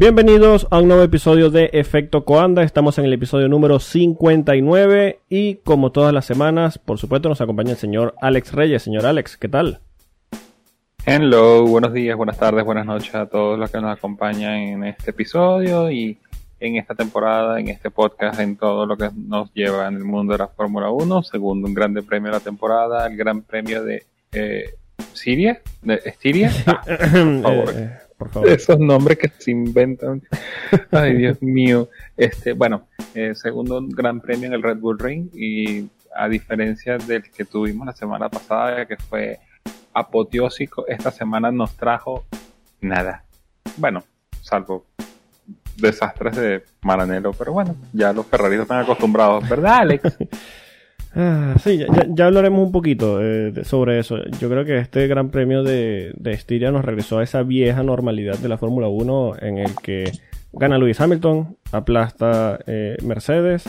[0.00, 2.62] Bienvenidos a un nuevo episodio de Efecto Coanda.
[2.62, 7.72] Estamos en el episodio número 59 y como todas las semanas, por supuesto, nos acompaña
[7.72, 8.80] el señor Alex Reyes.
[8.80, 9.80] Señor Alex, ¿qué tal?
[11.04, 15.10] Hello, buenos días, buenas tardes, buenas noches a todos los que nos acompañan en este
[15.10, 16.16] episodio y
[16.60, 20.32] en esta temporada, en este podcast, en todo lo que nos lleva en el mundo
[20.32, 21.24] de la Fórmula 1.
[21.24, 24.74] Segundo, un grande premio de la temporada, el Gran Premio de eh,
[25.12, 26.52] Siria, de Estiria.
[26.66, 28.07] Ah, por favor.
[28.44, 30.22] Esos nombres que se inventan.
[30.90, 31.88] Ay, Dios mío.
[32.16, 37.22] Este, bueno, eh, segundo gran premio en el Red Bull Ring y a diferencia del
[37.30, 39.38] que tuvimos la semana pasada, que fue
[39.92, 42.24] apoteósico, esta semana nos trajo
[42.80, 43.24] nada.
[43.76, 44.04] Bueno,
[44.42, 44.84] salvo
[45.76, 50.16] desastres de Maranelo, pero bueno, ya los Ferraris están acostumbrados, ¿verdad, Alex?
[51.14, 51.78] Ah, sí,
[52.14, 54.18] ya, hablaremos un poquito eh, sobre eso.
[54.40, 58.38] Yo creo que este Gran Premio de, de Estiria nos regresó a esa vieja normalidad
[58.38, 60.12] de la Fórmula 1 en el que
[60.52, 63.64] gana Lewis Hamilton, aplasta eh, Mercedes,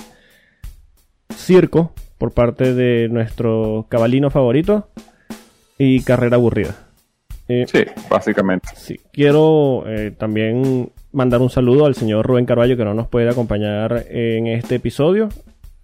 [1.34, 4.90] circo por parte de nuestro cabalino favorito
[5.78, 6.76] y carrera aburrida.
[7.48, 8.70] Eh, sí, básicamente.
[8.76, 9.86] Sí, quiero
[10.18, 14.76] también mandar un saludo al señor Rubén Carballo que no nos puede acompañar en este
[14.76, 15.30] episodio.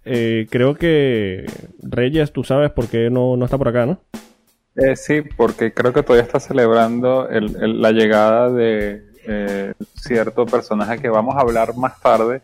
[0.08, 1.46] Eh, creo que
[1.82, 3.98] Reyes, tú sabes por qué no, está por acá, ¿no?
[4.76, 11.08] Eh, sí, porque creo que todavía está celebrando la llegada de eh, cierto personaje que
[11.08, 12.42] vamos a hablar más tarde,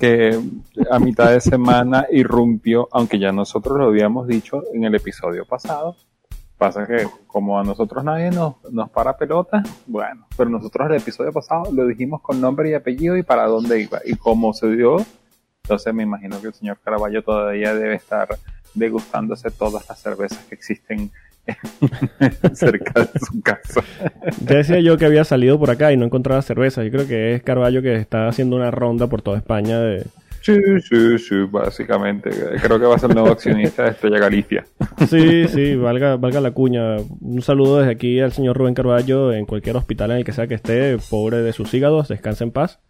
[0.00, 0.36] que
[0.90, 5.94] a mitad de semana irrumpió, aunque ya nosotros lo habíamos dicho en el episodio pasado.
[6.58, 11.32] Pasa que como a nosotros nadie nos, nos para pelota, bueno, pero nosotros el episodio
[11.32, 14.00] pasado lo dijimos con nombre y apellido y para dónde iba.
[14.04, 14.96] Y como se dio
[15.70, 18.26] entonces me imagino que el señor Caraballo todavía debe estar
[18.74, 21.12] degustándose todas las cervezas que existen
[22.54, 23.84] cerca de su casa.
[24.44, 26.82] Te decía yo que había salido por acá y no encontraba cerveza.
[26.82, 30.06] Yo creo que es Carballo que está haciendo una ronda por toda España de...
[30.40, 30.56] Sí,
[30.88, 32.30] sí, sí, básicamente.
[32.60, 34.64] Creo que va a ser el nuevo accionista de Estrella Galicia.
[35.08, 36.96] Sí, sí, valga, valga la cuña.
[37.20, 40.48] Un saludo desde aquí al señor Rubén Carballo en cualquier hospital en el que sea
[40.48, 42.80] que esté, pobre de sus hígados, descanse en paz.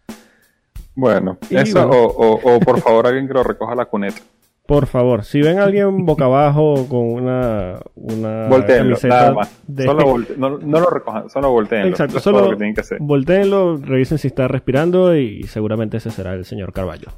[0.95, 4.21] Bueno, eso O, por favor alguien que lo recoja la cuneta.
[4.63, 9.59] Por favor, si ven a alguien boca abajo con una, una nada más.
[9.83, 11.89] Solo no, lo recojan, solo volteenlo.
[11.89, 16.71] Exacto, solo lo que volteenlo, revisen si está respirando y seguramente ese será el señor
[16.71, 17.09] Carballo.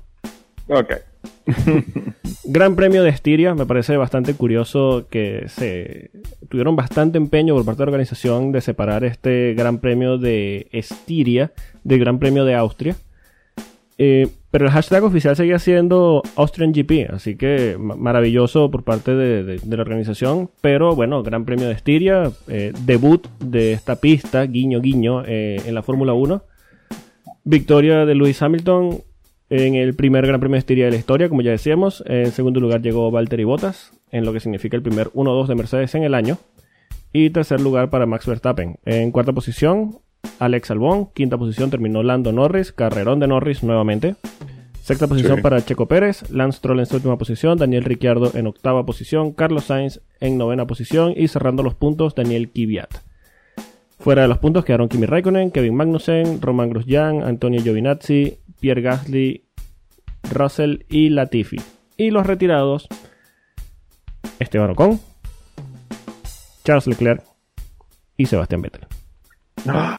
[0.68, 0.94] Ok.
[2.46, 6.12] Gran premio de Estiria, me parece bastante curioso que se
[6.50, 11.52] tuvieron bastante empeño por parte de la organización de separar este Gran Premio de Estiria
[11.84, 12.96] del Gran Premio de Austria.
[13.98, 19.60] Eh, pero el hashtag oficial seguía siendo Austrian GP, así que maravilloso por parte de,
[19.68, 20.50] la organización.
[20.62, 25.74] Pero bueno, Gran Premio de Estiria, eh, debut de esta pista, guiño guiño, eh, en
[25.74, 26.44] la Fórmula 1.
[27.44, 29.02] Victoria de Lewis Hamilton
[29.50, 32.04] en el primer Gran Premio de Estiria de la historia, como ya decíamos.
[32.08, 35.96] En segundo lugar llegó Valtteri Bottas, en lo que significa el primer 1-2 de Mercedes
[35.96, 36.38] en el año.
[37.12, 38.78] Y tercer lugar para Max Verstappen.
[38.86, 40.00] En cuarta posición,
[40.40, 41.10] Alex Albón.
[41.14, 42.72] Quinta posición terminó Lando Norris.
[42.72, 44.16] Carrerón de Norris nuevamente.
[44.82, 46.30] Sexta posición para Checo Pérez.
[46.30, 47.58] Lance Stroll en séptima posición.
[47.58, 49.32] Daniel Ricciardo en octava posición.
[49.32, 51.14] Carlos Sainz en novena posición.
[51.16, 52.94] Y cerrando los puntos, Daniel Kvyat.
[54.04, 59.46] Fuera de los puntos quedaron Kimi Raikkonen, Kevin Magnussen, Roman Grosjean, Antonio Giovinazzi, Pierre Gasly,
[60.30, 61.56] Russell y Latifi.
[61.96, 62.90] Y los retirados,
[64.40, 65.00] Esteban Ocon,
[66.66, 67.24] Charles Leclerc
[68.18, 68.88] y Sebastián Vettel.
[69.68, 69.98] ¡Ah!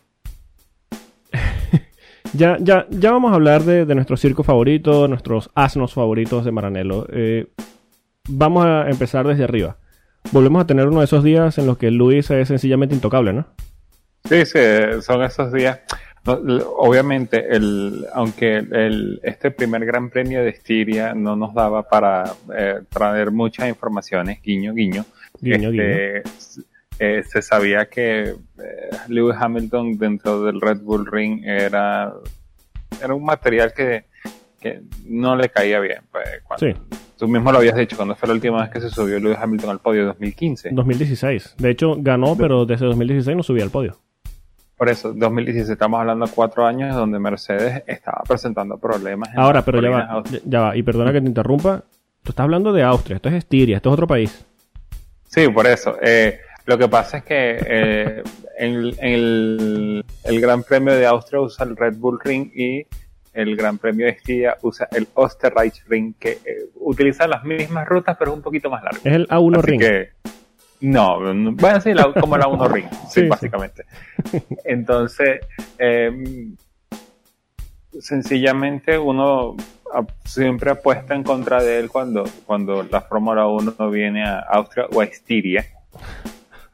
[2.37, 7.07] Ya, ya, ya vamos a hablar de, nuestro circo favorito, nuestros asnos favoritos de Maranello.
[7.13, 7.47] Eh,
[8.29, 9.77] vamos a empezar desde arriba.
[10.33, 13.47] Volvemos a tener uno de esos días en los que Luis es sencillamente intocable, ¿no?
[14.25, 14.59] Sí, sí,
[15.03, 15.81] son esos días.
[16.25, 22.25] obviamente, el, aunque el, este primer Gran Premio de Estiria no nos daba para
[22.57, 25.05] eh, traer muchas informaciones, guiño, guiño.
[25.41, 26.67] Guiño, este, guiño.
[26.99, 28.37] Eh, se sabía que eh,
[29.09, 32.13] Lewis Hamilton dentro del Red Bull Ring era,
[33.03, 34.05] era un material que,
[35.07, 36.03] no le caía bien.
[36.11, 36.77] Pues,
[37.19, 39.71] Tú mismo lo habías dicho cuando fue la última vez que se subió Lewis Hamilton
[39.71, 40.71] al podio, 2015.
[40.73, 41.57] 2016.
[41.59, 43.99] De hecho, ganó, pero desde 2016 no subía al podio.
[44.77, 49.29] Por eso, 2016, estamos hablando de cuatro años donde Mercedes estaba presentando problemas.
[49.37, 51.85] Ahora, pero ya va, ya va, y perdona que te interrumpa,
[52.25, 54.45] tú estás hablando de Austria, esto es Estiria, esto es otro país.
[55.29, 55.97] Sí, por eso.
[56.03, 58.23] Eh, lo que pasa es que eh,
[58.57, 62.87] en, el, Gran Premio de Austria usa el Red Bull Ring y
[63.35, 68.17] el Gran Premio de Estiria usa el Österreich Ring, que eh, utiliza las mismas rutas,
[68.19, 69.01] pero es un poquito más largo.
[69.05, 69.83] Es el A1 Ring.
[70.81, 71.19] no,
[71.53, 73.85] bueno, sí, como el A1 Ring, sí, básicamente.
[74.65, 75.41] Entonces,
[75.77, 76.57] em,
[78.01, 79.57] sencillamente uno
[80.25, 85.01] siempre apuesta en contra de él cuando, cuando la Fórmula 1 viene a Austria o
[85.01, 85.67] a Estiria.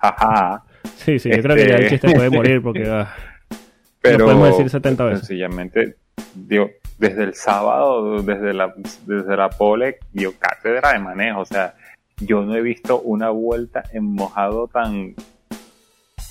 [0.01, 0.65] Jaja.
[0.97, 3.15] Sí, sí, yo creo que ya el este chiste puede morir porque ah,
[4.01, 5.27] pero podemos decir 70 veces.
[5.27, 5.97] Sencillamente,
[6.35, 8.75] digo, desde el sábado, desde la,
[9.07, 11.41] desde la pole, dio cátedra de manejo.
[11.41, 11.75] O sea,
[12.19, 15.15] yo no he visto una vuelta en mojado tan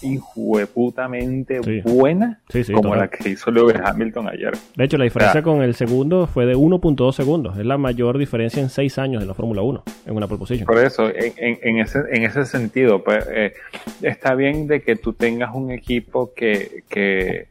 [0.01, 2.41] injueputamente buena
[2.73, 4.53] como la que hizo Lewis Hamilton ayer.
[4.75, 7.57] De hecho, la diferencia con el segundo fue de 1.2 segundos.
[7.57, 10.65] Es la mayor diferencia en 6 años de la Fórmula 1 en una proposición.
[10.65, 13.53] Por eso, en, ese, en ese sentido, pues, eh,
[14.01, 17.47] está bien de que tú tengas un equipo que, que,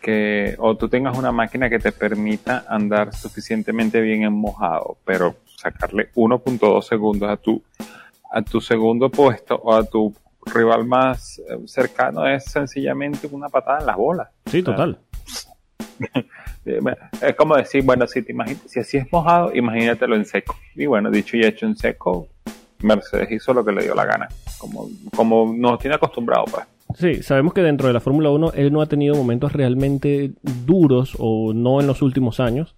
[0.00, 5.36] que, o tú tengas una máquina que te permita andar suficientemente bien en mojado, pero
[5.56, 7.62] sacarle 1.2 segundos a tu,
[8.30, 10.12] a tu segundo puesto o a tu
[10.46, 14.28] rival más eh, cercano es sencillamente una patada en las bolas.
[14.46, 14.98] Sí, total.
[16.64, 20.56] es como decir, bueno, si te imaginas, si así es mojado, imagínatelo en seco.
[20.74, 22.28] Y bueno, dicho y hecho en seco,
[22.80, 24.28] Mercedes hizo lo que le dio la gana,
[24.58, 26.66] como, como nos tiene acostumbrado, pues.
[26.98, 31.16] Sí, sabemos que dentro de la Fórmula 1 él no ha tenido momentos realmente duros
[31.18, 32.74] o no en los últimos años.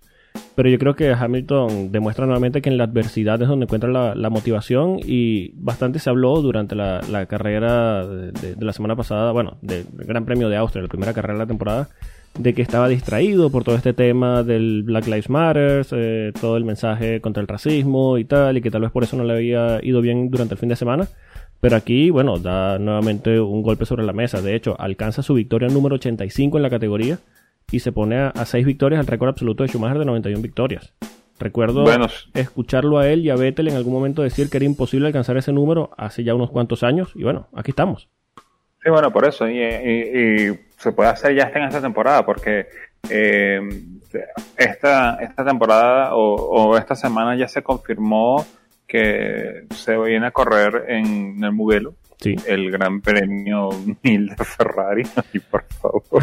[0.54, 4.30] Pero yo creo que Hamilton demuestra nuevamente que en la adversidad es donde encuentra la,
[4.30, 10.24] motivación y bastante se habló durante la, carrera de, la semana pasada, bueno, del Gran
[10.24, 11.88] Premio de Austria, la primera carrera de la temporada,
[12.38, 16.64] de que estaba distraído por todo este tema del Black Lives Matter, eh, todo el
[16.64, 19.80] mensaje contra el racismo y tal, y que tal vez por eso no le había
[19.82, 21.08] ido bien durante el fin de semana.
[21.60, 24.42] Pero aquí, bueno, da nuevamente un golpe sobre la mesa.
[24.42, 27.18] De hecho, alcanza su victoria número 85 en la categoría
[27.70, 30.92] y se pone a, seis victorias al récord absoluto de Schumacher de 91 victorias.
[31.38, 31.84] Recuerdo
[32.34, 35.52] escucharlo a él y a Vettel en algún momento decir que era imposible alcanzar ese
[35.52, 38.08] número hace ya unos cuantos años y bueno, aquí estamos.
[38.82, 39.48] Sí, bueno, por eso.
[39.48, 42.66] Y, se puede hacer ya hasta en esta temporada porque
[43.08, 43.58] eh,
[44.56, 48.44] esta, esta temporada o, o, esta semana ya se confirmó
[48.86, 51.94] que se viene a correr en el Mugello
[52.24, 53.70] el Gran Premio
[54.02, 55.02] 1000 de Ferrari.
[55.16, 56.02] Ay, por favor.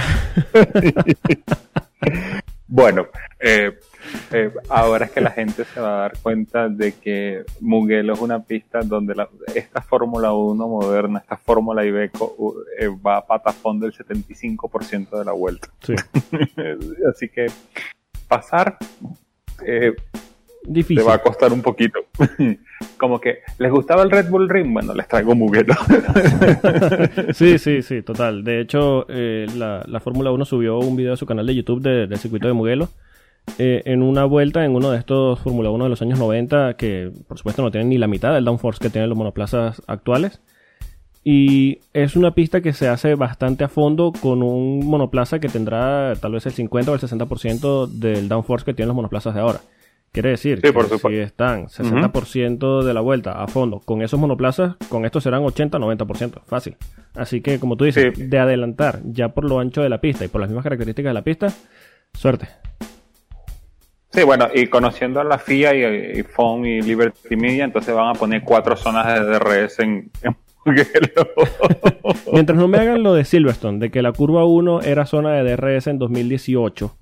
[2.68, 3.08] bueno,
[3.40, 3.80] eh,
[4.32, 8.20] eh, ahora es que la gente se va a dar cuenta de que Mugello es
[8.20, 9.16] una pista donde
[9.54, 15.34] esta Fórmula 1 moderna, esta Fórmula Ibeco, eh, va a patafón del 75% de la
[15.34, 15.70] vuelta.
[17.10, 17.48] Así que
[18.28, 18.78] pasar
[20.64, 20.98] Difícil.
[20.98, 22.00] Te va a costar un poquito.
[22.98, 24.74] Como que, ¿les gustaba el Red Bull Ring?
[24.74, 25.74] Bueno, les traigo Mugello.
[27.34, 28.44] sí, sí, sí, total.
[28.44, 32.18] De hecho, eh, la, Fórmula 1 subió un video a su canal de YouTube del
[32.18, 32.90] circuito de Mugello.
[33.58, 37.12] Eh, en una vuelta en uno de estos Fórmula 1 de los años 90, que
[37.28, 40.42] por supuesto no tienen ni la mitad del downforce que tienen los monoplazas actuales.
[41.24, 46.16] Y es una pista que se hace bastante a fondo con un monoplaza que tendrá
[46.16, 49.62] tal vez el 50 o el 60% del downforce que tienen los monoplazas de ahora.
[50.12, 55.06] Quiere decir que si están 60% de la vuelta a fondo con esos monoplazas, con
[55.06, 56.42] estos serán 80-90%.
[56.46, 56.76] Fácil.
[57.16, 60.28] Así que, como tú dices, de adelantar ya por lo ancho de la pista y
[60.28, 61.48] por las mismas características de la pista,
[62.14, 62.50] suerte.
[64.12, 68.10] Sí, bueno, y conociendo a la FIA y, y FON y Liberty Media, entonces van
[68.10, 70.36] a poner cuatro zonas de DRS en, en
[72.34, 75.56] Mientras no me hagan lo de Silverstone, de que la curva 1 era zona de
[75.56, 76.98] DRS en 2018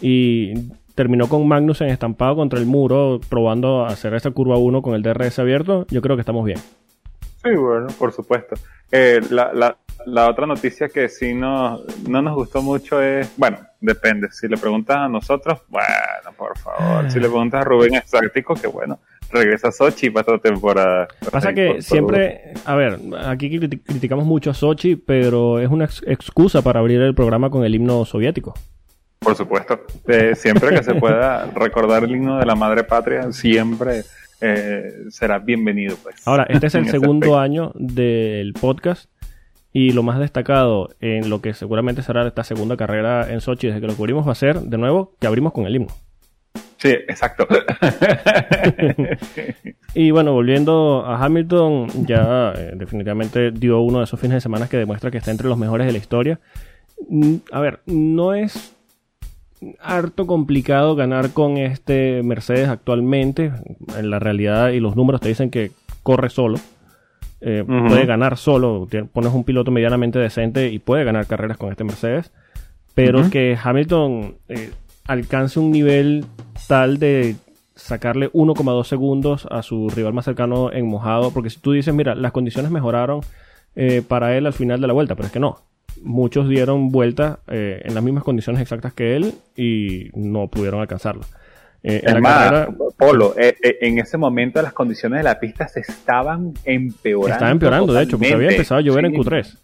[0.00, 0.54] y
[0.94, 5.02] terminó con Magnus en estampado contra el muro, probando hacer esta curva 1 con el
[5.02, 6.58] DRS abierto, yo creo que estamos bien.
[7.42, 8.54] Sí, bueno, por supuesto.
[8.90, 13.58] Eh, la, la, la, otra noticia que sí no, no nos gustó mucho es, bueno,
[13.80, 14.28] depende.
[14.30, 15.88] Si le preguntas a nosotros, bueno,
[16.36, 17.10] por favor.
[17.10, 19.00] Si le preguntas a Rubén Estático, que bueno,
[19.32, 21.08] regresa a Sochi para esta temporada.
[21.32, 26.80] Pasa que siempre, a ver, aquí criticamos mucho a Sochi, pero es una excusa para
[26.80, 28.54] abrir el programa con el himno soviético.
[29.22, 29.80] Por supuesto.
[30.08, 34.02] Eh, siempre que se pueda recordar el himno de la madre patria, siempre
[34.40, 35.96] eh, será bienvenido.
[36.02, 39.10] Pues, Ahora, este es el segundo año del podcast
[39.72, 43.80] y lo más destacado en lo que seguramente será esta segunda carrera en Sochi desde
[43.80, 45.92] que lo cubrimos va a ser, de nuevo, que abrimos con el himno.
[46.76, 47.46] Sí, exacto.
[49.94, 54.68] y bueno, volviendo a Hamilton, ya eh, definitivamente dio uno de esos fines de semana
[54.68, 56.40] que demuestra que está entre los mejores de la historia.
[57.08, 58.74] Mm, a ver, no es
[59.80, 63.52] harto complicado ganar con este Mercedes actualmente.
[63.96, 66.58] En la realidad y los números te dicen que corre solo.
[67.40, 68.88] Eh, puede ganar solo.
[69.12, 72.32] Pones un piloto medianamente decente y puede ganar carreras con este Mercedes.
[72.94, 74.70] Pero que Hamilton eh,
[75.06, 76.24] alcance un nivel
[76.68, 77.36] tal de
[77.74, 81.32] sacarle 1,2 segundos a su rival más cercano en mojado.
[81.32, 83.20] Porque si tú dices, mira, las condiciones mejoraron
[83.74, 85.58] eh, para él al final de la vuelta, pero es que no.
[86.02, 91.22] Muchos dieron vuelta eh, en las mismas condiciones exactas que él y no pudieron alcanzarlo.
[91.82, 96.54] Eh, en la Polo, eh, en ese momento las condiciones de la pista se estaban
[96.64, 97.32] empeorando.
[97.32, 99.58] Estaban empeorando, de hecho, porque había empezado a llover en Q3.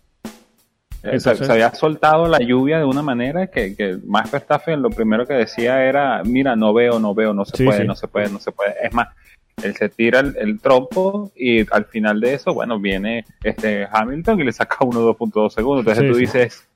[1.19, 5.35] Se había soltado la lluvia de una manera que, que Max Verstappen lo primero que
[5.35, 8.51] decía era, mira, no veo, no veo, no se puede, no se puede, no se
[8.51, 8.75] puede.
[8.83, 9.09] Es más,
[9.63, 14.45] él se tira el, trompo y al final de eso, bueno, viene este Hamilton y
[14.45, 15.87] le saca uno 2.2 segundos.
[15.87, 16.69] Entonces tú dices,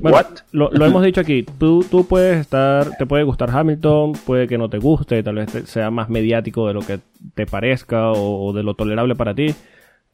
[0.00, 0.26] What?
[0.50, 4.68] Lo, hemos dicho aquí, tú, tú puedes estar, te puede gustar Hamilton, puede que no
[4.68, 6.98] te guste, tal vez sea más mediático de lo que
[7.34, 9.54] te parezca o de lo tolerable para ti,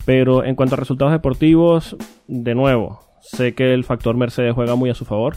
[0.04, 4.90] pero en cuanto a resultados deportivos, de nuevo, sé que el factor Mercedes juega muy
[4.90, 5.36] a su favor,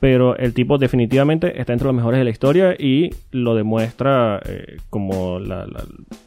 [0.00, 4.76] pero el tipo definitivamente está entre los mejores de la historia y lo demuestra eh,
[4.90, 5.66] como la,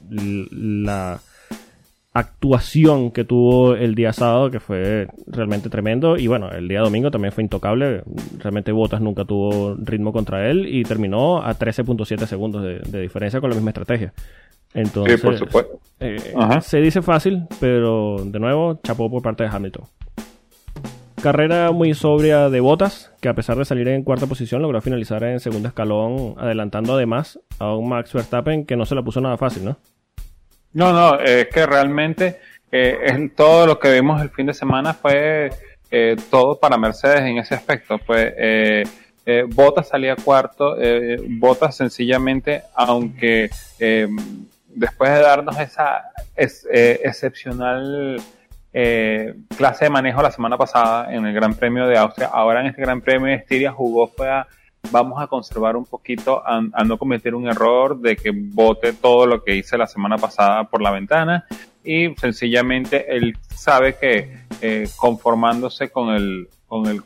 [0.10, 1.20] la,
[2.14, 6.18] actuación que tuvo el día sábado, que fue realmente tremendo.
[6.18, 8.04] Y bueno, el día domingo también fue intocable.
[8.38, 13.50] Realmente Bottas nunca tuvo ritmo contra él y terminó a 13.7 segundos de, diferencia con
[13.50, 14.14] la misma estrategia.
[14.74, 15.80] Entonces, por supuesto.
[16.02, 19.86] Eh, se dice fácil, pero de nuevo, chapó por parte de Hamilton.
[21.22, 25.24] Carrera muy sobria de Botas, que a pesar de salir en cuarta posición logró finalizar
[25.24, 29.38] en segundo escalón, adelantando además a un Max Verstappen que no se la puso nada
[29.38, 29.78] fácil, ¿no?
[30.74, 32.40] No, no, es que realmente
[32.72, 35.52] eh, todo lo que vimos el fin de semana fue
[35.92, 37.98] eh, todo para Mercedes en ese aspecto.
[38.00, 38.84] Pues eh
[39.54, 40.76] Botas salía cuarto,
[41.30, 43.52] Botas sencillamente, aunque
[44.68, 48.20] después de darnos esa excepcional
[48.74, 52.30] eh, clase de manejo la semana pasada en el Gran Premio de Austria.
[52.32, 54.48] Ahora en este Gran Premio de Estiria jugó fue a
[54.90, 59.44] vamos a conservar un poquito a, no cometer un error de que bote todo lo
[59.44, 61.46] que hice la semana pasada por la ventana
[61.84, 67.02] y sencillamente él sabe que eh, conformándose con el con el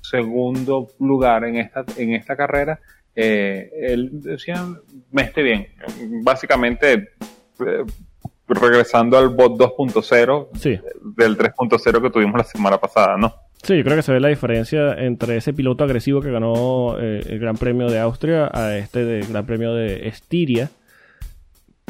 [0.00, 2.78] segundo lugar en esta en esta carrera
[3.14, 4.64] eh, él decía
[5.10, 5.66] me esté bien
[6.22, 7.10] básicamente
[7.60, 7.84] eh,
[8.48, 10.48] regresando al bot 2.0
[11.16, 13.34] del 3.0 que tuvimos la semana pasada, ¿no?
[13.62, 17.22] Sí, yo creo que se ve la diferencia entre ese piloto agresivo que ganó eh,
[17.28, 20.70] el Gran Premio de Austria a este de Gran Premio de Estiria,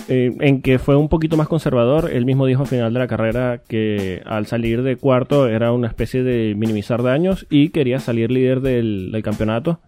[0.08, 2.10] eh, en que fue un poquito más conservador.
[2.10, 5.88] Él mismo dijo al final de la carrera que al salir de cuarto era una
[5.88, 9.80] especie de minimizar daños y quería salir líder del, del campeonato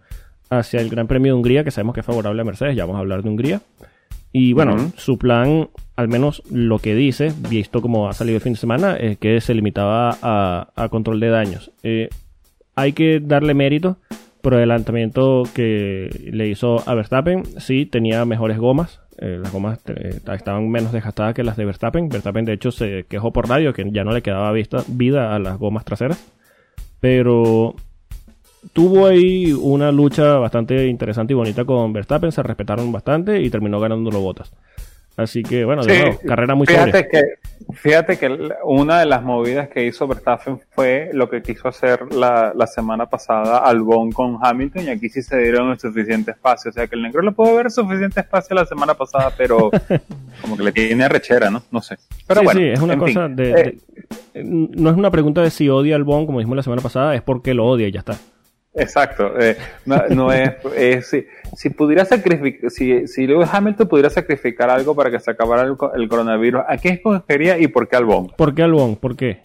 [0.51, 2.97] hacia el Gran Premio de Hungría, que sabemos que es favorable a Mercedes, ya vamos
[2.97, 3.61] a hablar de Hungría.
[4.33, 8.53] Y bueno, su plan, al menos lo que dice, visto como ha salido el fin
[8.53, 11.71] de semana, es que se limitaba a, control de daños.
[11.83, 12.09] Eh,
[12.75, 13.97] hay que darle mérito
[14.41, 17.43] por el adelantamiento que le hizo a Verstappen.
[17.59, 19.01] Sí, tenía mejores gomas.
[19.17, 22.09] Eh, las gomas eh, estaban menos desgastadas que las de Verstappen.
[22.09, 25.39] Verstappen, de hecho, se quejó por radio que ya no le quedaba vista, vida a
[25.39, 26.33] las gomas traseras.
[26.99, 27.75] Pero
[28.73, 33.79] tuvo ahí una lucha bastante interesante y bonita con Verstappen, se respetaron bastante y terminó
[33.79, 34.51] ganando los botas.
[35.17, 37.21] Así que bueno, de nuevo, carrera muy fíjate que
[37.73, 42.53] Fíjate que una de las movidas que hizo Verstappen fue lo que quiso hacer la,
[42.55, 46.69] la semana pasada Albon con Hamilton y aquí sí se dieron el suficiente espacio.
[46.69, 49.69] O sea que el negro le pudo ver suficiente espacio la semana pasada, pero
[50.41, 51.63] como que le tiene rechera, ¿no?
[51.71, 51.97] No sé.
[52.27, 53.79] Pero bueno, sí, es una cosa de,
[54.33, 57.21] eh, No es una pregunta de si odia Albon, como dijimos la semana pasada, es
[57.21, 58.17] porque lo odia y ya está.
[58.73, 61.25] Exacto, eh, no, es, si,
[61.57, 66.07] si, pudiera sacrificar, si, si Lewis Hamilton pudiera sacrificar algo para que se acabara el,
[66.07, 68.27] coronavirus, ¿a qué escogería y por qué Albon?
[68.37, 68.95] ¿Por qué Albon?
[68.95, 69.41] ¿Por qué?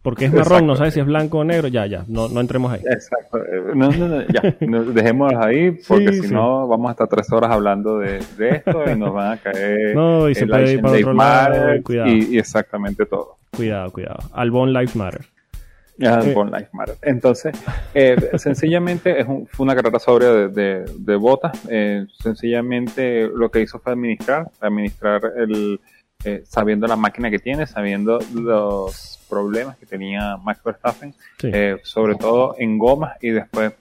[0.00, 2.72] Porque es marrón, no sabes si es blanco o negro, ya, ya, no, no entremos
[2.72, 2.80] ahí.
[2.88, 7.50] Exacto, eh, no, no, no ya, dejémoslos ahí, porque si no vamos hasta tres horas
[7.50, 11.14] hablando de, esto y nos van a caer no, y se puede ir para otro
[11.14, 12.08] lado, cuidado.
[12.10, 13.38] Y, y exactamente todo.
[13.56, 14.18] Cuidado, cuidado.
[14.32, 15.37] Albon Life Matter.
[15.98, 16.96] Life Matter.
[17.02, 17.56] Entonces,
[17.94, 21.58] eh, sencillamente es fue una carrera sobria de, de, botas.
[21.68, 25.80] Eh, sencillamente lo que hizo fue administrar, administrar el,
[26.24, 31.14] eh, sabiendo la máquina que tiene, sabiendo los problemas que tenía Max Verstappen,
[31.82, 33.72] sobre todo en gomas y después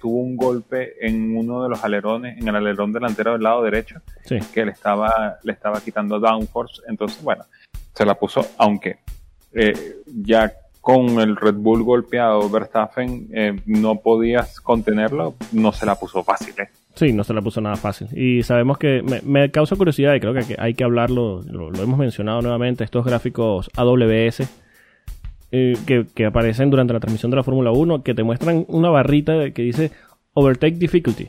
[0.00, 4.00] tuvo un golpe en uno de los alerones, en el alerón delantero del lado derecho,
[4.52, 6.82] que le estaba, le estaba quitando downforce.
[6.88, 7.44] Entonces, bueno,
[7.94, 8.98] se la puso, aunque
[10.06, 16.24] ya con el Red Bull golpeado, Verstappen eh, no podías contenerlo, no se la puso
[16.24, 16.54] fácil.
[16.58, 16.68] ¿eh?
[16.96, 18.08] Sí, no se la puso nada fácil.
[18.18, 22.42] Y sabemos que me, causa curiosidad y creo que hay que hablarlo, lo, hemos mencionado
[22.42, 24.40] nuevamente, estos gráficos AWS
[25.52, 28.90] eh, que, que, aparecen durante la transmisión de la Fórmula 1, que te muestran una
[28.90, 29.92] barrita que dice
[30.34, 31.28] Overtake Difficulty.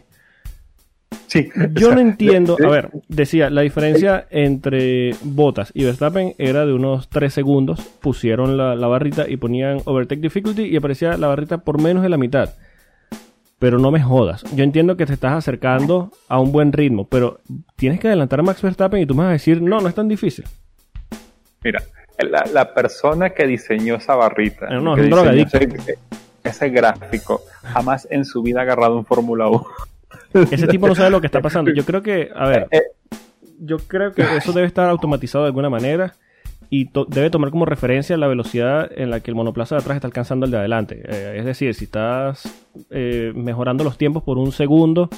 [1.33, 1.49] Sí.
[1.73, 2.55] Yo no entiendo.
[2.63, 7.81] A ver, decía, la diferencia entre Bottas y Verstappen era de unos 3 segundos.
[8.01, 12.09] Pusieron la, la barrita y ponían Overtake Difficulty y aparecía la barrita por menos de
[12.09, 12.53] la mitad.
[13.57, 14.43] Pero no me jodas.
[14.55, 17.39] Yo entiendo que te estás acercando a un buen ritmo, pero
[17.77, 19.95] tienes que adelantar a Max Verstappen y tú me vas a decir, no, no es
[19.95, 20.45] tan difícil.
[21.63, 21.81] Mira,
[22.29, 25.57] la, la persona que diseñó esa barrita, Eh, no, que es un diseñó drogadicto.
[25.57, 25.97] ese,
[26.43, 29.65] ese gráfico, jamás en su vida ha agarrado un Fórmula 1.
[30.51, 31.71] Ese tipo no sabe lo que está pasando.
[31.73, 32.81] Yo creo que, a ver, Eh,
[33.59, 36.15] yo creo que eso debe estar automatizado de alguna manera
[36.69, 39.95] y to- debe tomar como referencia la velocidad en la que el monoplaza de atrás
[39.97, 41.01] está alcanzando el de adelante.
[41.07, 42.43] Eh, es decir, si estás
[42.89, 45.09] eh, mejorando los tiempos por un segundo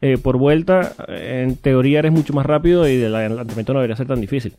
[0.00, 4.06] eh, por vuelta, en teoría eres mucho más rápido y el adelantamiento no debería ser
[4.06, 4.54] tan difícil.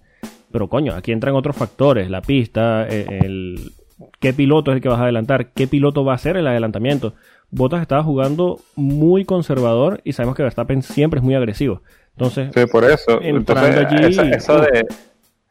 [0.51, 3.71] Pero coño, aquí entran otros factores, la pista, el,
[4.19, 7.13] qué piloto es el que vas a adelantar, qué piloto va a hacer el adelantamiento.
[7.51, 11.81] Bottas estaba jugando muy conservador y sabemos que Verstappen siempre es muy agresivo.
[12.15, 13.21] Entonces, Sí, por eso.
[13.21, 14.61] Entonces, allí, eso, eso uh.
[14.61, 14.85] de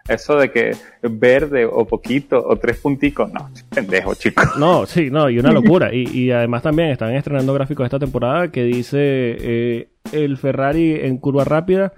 [0.08, 4.42] eso de que verde o poquito o tres punticos, no, pendejo, chico.
[4.58, 5.94] No, sí, no, y una locura.
[5.94, 11.18] Y, y además también están estrenando gráficos esta temporada que dice eh, el Ferrari en
[11.18, 11.92] curva rápida,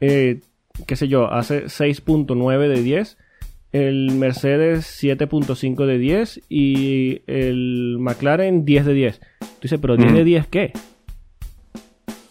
[0.00, 0.40] eh,
[0.86, 3.18] qué sé yo, hace 6.9 de 10,
[3.72, 9.20] el Mercedes 7.5 de 10 y el McLaren 10 de 10.
[9.20, 10.24] Tú dices, pero 10 de Mm.
[10.24, 10.72] 10 qué?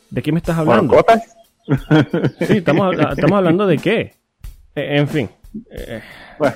[0.09, 0.95] ¿De qué me estás hablando?
[0.95, 1.35] cotas.
[2.39, 3.99] Sí, estamos, estamos hablando de qué.
[4.75, 5.29] Eh, en fin,
[5.71, 6.01] eh,
[6.39, 6.55] Bueno,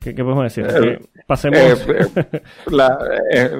[0.00, 0.66] ¿qué, qué podemos decir?
[0.68, 1.58] Eh, pasemos...
[1.88, 2.40] eh, eh,
[2.70, 2.98] la,
[3.32, 3.50] eh,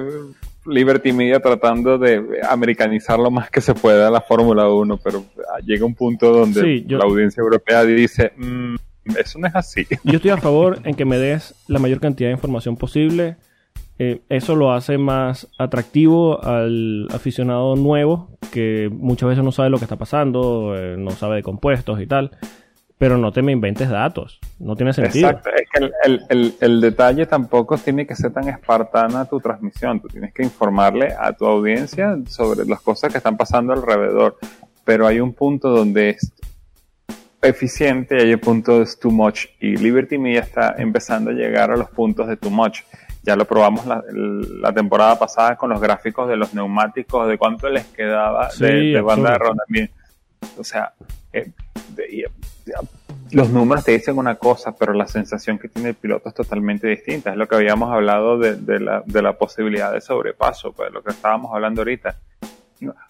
[0.65, 5.23] Liberty Media tratando de americanizar lo más que se pueda la Fórmula 1, pero
[5.65, 8.75] llega un punto donde Sí, yo- la audiencia europea dice, "Mm,
[9.19, 9.85] eso no es así.
[10.03, 13.37] Yo estoy a favor en que me des la mayor cantidad de información posible.
[13.99, 19.77] Eh, eso lo hace más atractivo al aficionado nuevo, que muchas veces no sabe lo
[19.79, 22.31] que está pasando, eh, no sabe de compuestos y tal.
[22.99, 24.39] Pero no te me inventes datos.
[24.59, 25.29] No tiene sentido.
[25.29, 29.39] Exacto, es que el, el- el- el detalle tampoco tiene que ser tan espartana tu
[29.39, 34.37] transmisión, tú tienes que informarle a tu audiencia sobre las cosas que están pasando alrededor,
[34.83, 36.17] pero hay un punto donde
[37.41, 41.33] eficiente y hay un punto donde es too much y Liberty Media está empezando a
[41.33, 42.79] llegar a los puntos de too much.
[43.23, 47.67] Ya lo probamos la, la temporada pasada con los gráficos de los neumáticos, de cuánto
[47.69, 49.93] les quedaba Sí, de, de banda de rodamiento.
[50.57, 50.93] O sea,
[51.33, 51.51] eh,
[51.95, 52.29] de-
[53.31, 56.87] los números te dicen una cosa, pero la sensación que tiene el piloto es totalmente
[56.87, 57.31] distinta.
[57.31, 61.03] Es lo que habíamos hablado de, de la, de la posibilidad de sobrepaso, pues lo
[61.03, 62.15] que estábamos hablando ahorita.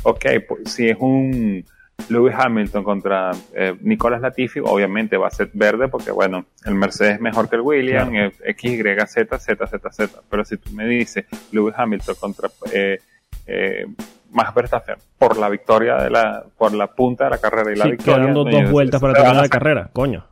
[0.04, 1.64] Ok, pues, si es un
[2.10, 7.16] Lewis Hamilton contra eh, Nicolás Latifi, obviamente va a ser verde porque, bueno, el Mercedes
[7.16, 8.28] es mejor que el Williams, Claro.
[8.28, 10.22] eh, X, Y, Z, Z, Z, Z.
[10.30, 13.00] Pero si tú me dices Lewis Hamilton contra eh,
[13.46, 13.86] eh,
[14.32, 17.86] Max Verstappen por la victoria de la, por la punta de la carrera y la
[17.88, 19.90] victoria, quedando dos vueltas para terminar la carrera.
[19.92, 20.26] Coño.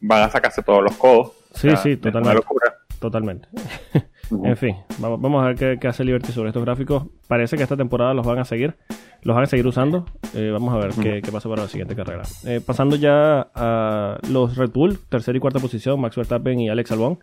[0.00, 1.32] Van a sacarse todos los codos.
[1.54, 2.28] Sí, O sea, sí, totalmente.
[2.30, 2.74] Una locura.
[2.98, 3.48] Totalmente.
[4.30, 7.04] En fin, vamos, vamos a ver qué, qué hace Liberty sobre estos gráficos.
[7.26, 8.76] Parece que esta temporada los van a seguir.
[9.22, 10.06] Los van a seguir usando.
[10.34, 12.22] Eh, vamos a ver qué, qué pasa para la siguiente carrera.
[12.44, 16.92] Eh, pasando ya a los Red Bull, tercera y cuarta posición, Max Verstappen y Alex
[16.92, 17.18] Albon.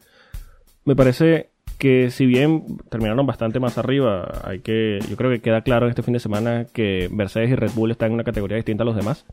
[0.84, 5.62] Me parece que si bien terminaron bastante más arriba, hay que, yo creo que queda
[5.62, 8.84] claro este fin de semana que Mercedes y Red Bull están en una categoría distinta
[8.84, 9.26] a los demás.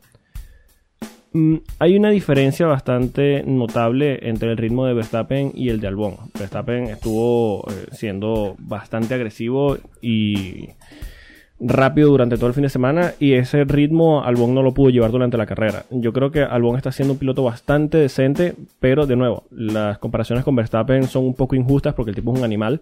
[1.33, 6.15] Mm, hay una diferencia bastante notable entre el ritmo de Verstappen y el de Albon.
[6.37, 10.69] Verstappen estuvo eh, siendo bastante agresivo y
[11.59, 15.11] rápido durante todo el fin de semana y ese ritmo Albon no lo pudo llevar
[15.11, 15.85] durante la carrera.
[15.89, 20.45] Yo creo que Albon está siendo un piloto bastante decente, pero de nuevo, las comparaciones
[20.45, 22.81] con Verstappen son un poco injustas porque el tipo es un animal,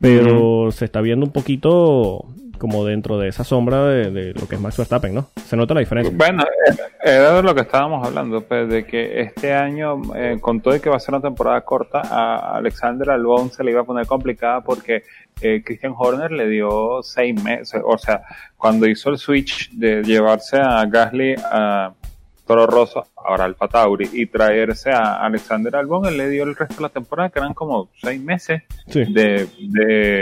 [0.00, 2.24] pero se está viendo un poquito
[2.58, 5.28] como dentro de esa sombra de, de lo que es Max Verstappen, ¿no?
[5.46, 6.12] Se nota la diferencia.
[6.16, 10.60] Bueno, eh, era de lo que estábamos hablando, pues, de que este año, eh, con
[10.60, 13.80] todo y que va a ser una temporada corta, a Alexander Albon se le iba
[13.80, 15.04] a poner complicada porque
[15.40, 18.22] eh, Christian Horner le dio seis meses, o sea,
[18.56, 21.92] cuando hizo el switch de llevarse a Gasly a
[22.46, 26.76] Toro Rosso, ahora Alfa Tauri, y traerse a Alexander Albon, él le dio el resto
[26.76, 29.04] de la temporada, que eran como seis meses Sí.
[29.12, 30.17] de, de,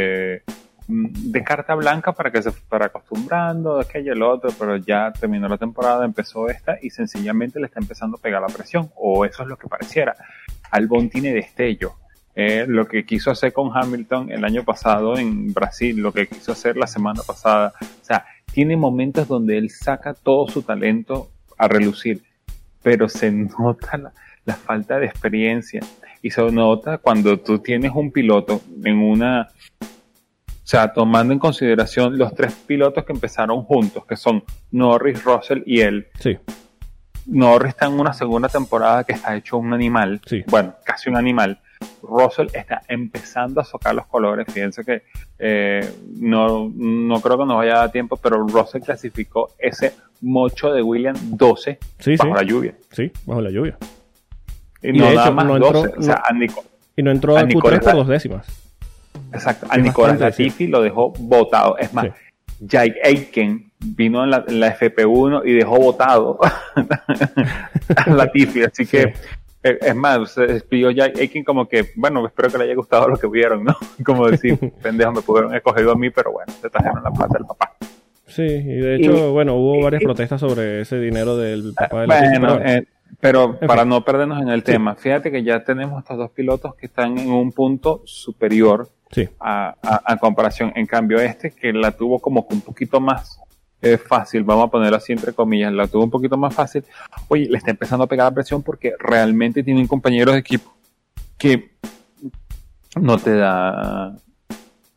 [1.36, 5.58] de carta blanca para que se fuera acostumbrando, aquello lo otro, pero ya terminó la
[5.58, 9.48] temporada, empezó esta y sencillamente le está empezando a pegar la presión, o eso es
[9.50, 10.16] lo que pareciera.
[10.70, 11.96] Albon tiene destello.
[12.34, 16.52] Eh, lo que quiso hacer con Hamilton el año pasado en Brasil, lo que quiso
[16.52, 17.74] hacer la semana pasada.
[17.82, 22.22] O sea, tiene momentos donde él saca todo su talento a relucir,
[22.82, 24.12] pero se nota
[24.46, 25.80] la falta de experiencia
[26.22, 29.48] y se nota cuando tú tienes un piloto en una
[30.66, 35.62] O sea, tomando en consideración los tres pilotos que empezaron juntos, que son Norris, Russell
[35.64, 36.08] y él.
[36.18, 36.36] Sí.
[37.26, 40.20] Norris está en una segunda temporada que está hecho un animal.
[40.26, 40.42] Sí.
[40.48, 41.60] Bueno, casi un animal.
[42.02, 44.44] Russell está empezando a socar los colores.
[44.52, 45.04] Fíjense que
[45.38, 50.72] eh, no, no creo que nos vaya a dar tiempo, pero Russell clasificó ese mocho
[50.72, 52.36] de William 12 Sí, bajo sí.
[52.38, 52.74] la lluvia.
[52.90, 53.76] Sí, bajo la lluvia.
[54.82, 55.94] Y, Y no de nada hecho, más no entró- 12.
[55.96, 56.64] o sea, a Nico-
[56.96, 58.65] Y no entró A a Q3 Nicolás por dos décimas.
[59.32, 61.76] Exacto, a Nicolás Latifi lo dejó botado.
[61.78, 62.12] Es más, Sí.
[62.60, 66.38] Jake Aiken vino en la, en la FP1 y dejó votado
[67.96, 68.62] a Latifi.
[68.62, 69.14] Así que,
[69.62, 73.08] eh, es más, se despidió Jake Aiken como que, bueno, espero que le haya gustado
[73.08, 73.76] lo que vieron, ¿no?
[74.04, 77.46] Como decir, pendejo, me pudieron escogido a mí, pero bueno, se trajeron la plata del
[77.46, 77.72] papá.
[78.26, 81.72] Sí, y de hecho, Y- bueno, hubo y- varias y- protestas sobre ese dinero del
[81.74, 82.86] papá de la Bueno, pero, eh,
[83.20, 84.72] pero para no perdernos en el Sí.
[84.72, 89.28] tema, fíjate que ya tenemos estos dos pilotos que están en un punto superior sí,
[89.40, 90.72] a, a- a comparación.
[90.76, 93.40] En cambio, este que la tuvo como que un poquito más
[93.82, 96.82] eh, fácil, vamos a ponerlo así entre comillas, la tuvo un poquito más fácil.
[97.28, 100.74] Oye, le está empezando a pegar la presión porque realmente tienen compañeros de equipo
[101.38, 101.72] que
[103.00, 104.14] no te da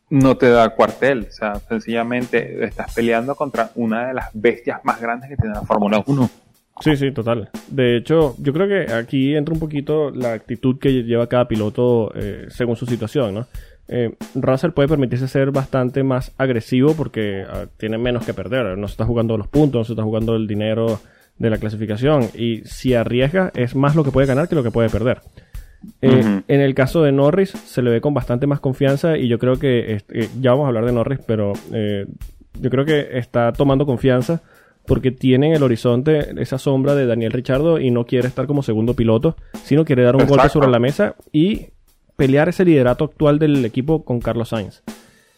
[0.08, 5.00] no te da cuartel, o sea, sencillamente estás peleando contra una de las bestias más
[5.00, 6.30] grandes que tiene la Fórmula 1.
[6.80, 7.48] sí, sí, total.
[7.68, 12.10] De hecho, yo creo que aquí entra un poquito la actitud que lleva cada piloto
[12.16, 13.46] eh, según su situación, ¿no?
[13.92, 18.78] Eh, Russell puede permitirse ser bastante más agresivo porque ah, tiene menos que perder.
[18.78, 21.00] No se está jugando los puntos, no se está jugando el dinero
[21.38, 22.28] de la clasificación.
[22.34, 25.22] Y si arriesga, es más lo que puede ganar que lo que puede perder.
[26.02, 26.42] Eh.
[26.46, 29.58] En el caso de Norris, se le ve con bastante más confianza y yo creo
[29.58, 31.54] que, eh, ya vamos a hablar de Norris, pero
[32.60, 34.42] yo creo que está tomando confianza
[34.86, 38.62] porque tiene en el horizonte esa sombra de Daniel Richardo y no quiere estar como
[38.62, 41.68] segundo piloto, sino quiere dar un golpe sobre la mesa y
[42.20, 44.82] pelear ese liderato actual del equipo con Carlos Sainz.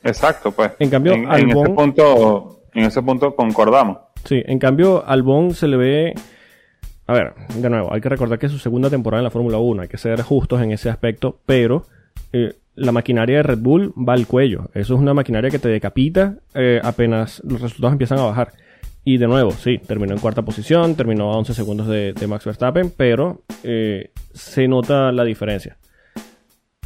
[0.03, 0.73] Exacto, pues.
[0.81, 3.99] En cambio, en, ese punto, en ese punto concordamos.
[4.25, 6.15] Sí, en cambio, Albon se le ve.
[7.07, 9.59] A ver, de nuevo, hay que recordar que es su segunda temporada en la Fórmula
[9.59, 11.87] 1, hay que ser justos en ese aspecto, pero
[12.33, 14.69] eh, la maquinaria de Red Bull va al cuello.
[14.75, 18.55] Eso es una maquinaria que te decapita eh, apenas los resultados empiezan a bajar.
[19.05, 22.45] Y de nuevo, sí, terminó en cuarta posición, terminó a 11 segundos de, de Max
[22.45, 25.77] Verstappen, pero eh, se nota la diferencia.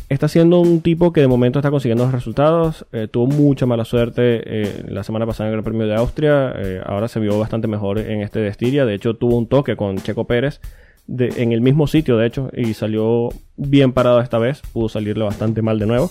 [0.08, 2.86] Está siendo un tipo que de momento está consiguiendo los resultados.
[2.92, 6.52] eh, tuvo mucha mala suerte eh, la semana pasada en el Gran Premio de Austria.
[6.56, 8.86] eh, ahora se vio bastante mejor en este de Estiria.
[8.86, 10.60] De hecho, tuvo un toque con Checo Pérez
[11.08, 14.62] en el mismo sitio, de hecho, y salió bien parado esta vez.
[14.72, 16.10] Pudo salirle bastante mal de nuevo.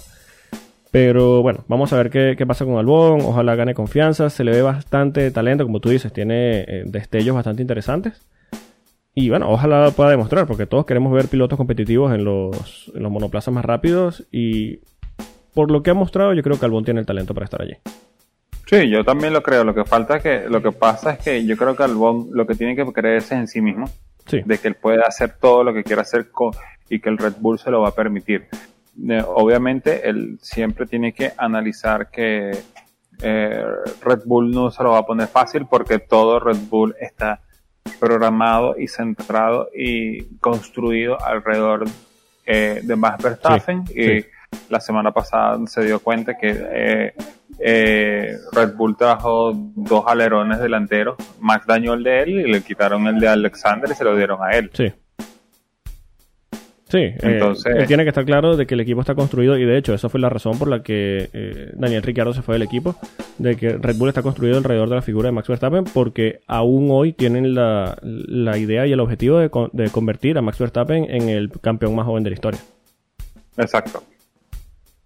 [0.92, 3.22] Pero bueno, vamos a ver qué, qué pasa con Albon.
[3.22, 4.30] Ojalá gane confianza.
[4.30, 6.12] Se le ve bastante talento, como tú dices.
[6.12, 8.22] Tiene destellos bastante interesantes.
[9.18, 13.12] Y bueno, ojalá pueda demostrar, porque todos queremos ver pilotos competitivos en los, en los
[13.12, 14.28] monoplazas más rápidos.
[14.30, 14.82] Y
[15.54, 17.78] por lo que ha mostrado, yo creo que Albon tiene el talento para estar allí.
[18.66, 19.64] Sí, yo también lo creo.
[19.64, 22.46] Lo que falta es que, lo que pasa es que yo creo que Albon lo
[22.46, 23.90] que tiene que creerse es en sí mismo,
[24.28, 26.52] Sí, de que él puede hacer todo lo que quiera hacer con,
[26.90, 28.48] y que el Red Bull se lo va a permitir.
[29.08, 32.52] Eh, obviamente, él siempre tiene que analizar que
[33.22, 33.64] eh,
[34.02, 37.42] Red Bull no se lo va a poner fácil porque todo Red Bull está
[38.00, 41.86] programado y centrado y construido alrededor
[42.46, 44.28] eh, de Max Verstappen Sí, y sí.
[44.70, 47.14] la semana pasada se dio cuenta que eh,
[47.60, 53.08] eh, Red Bull trajo dos alerones delanteros, Max dañó el de él y le quitaron
[53.08, 54.70] el de Alexander y se lo dieron a él.
[54.74, 54.92] sí.
[56.96, 59.66] Sí, eh, Entonces- él tiene que estar claro de que el equipo está construido y
[59.66, 62.62] de hecho esa fue la razón por la que eh, Daniel Ricciardo se fue del
[62.62, 62.96] equipo,
[63.38, 66.88] de que Red Bull está construido alrededor de la figura de Max Verstappen porque aún
[66.92, 71.28] hoy tienen la, la idea y el objetivo de, de convertir a Max Verstappen en
[71.28, 72.62] el campeón más joven de la historia.
[73.58, 74.02] Exacto.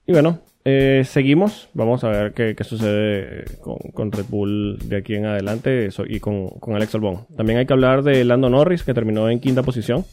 [0.06, 1.70] Y bueno, eh, seguimos.
[1.74, 5.90] Vamos a ver qué, qué sucede eh, con, con Red Bull de aquí en adelante
[6.08, 7.26] y con, con Alex Albon.
[7.36, 10.06] También hay que hablar de Lando Norris, que terminó en quinta posición.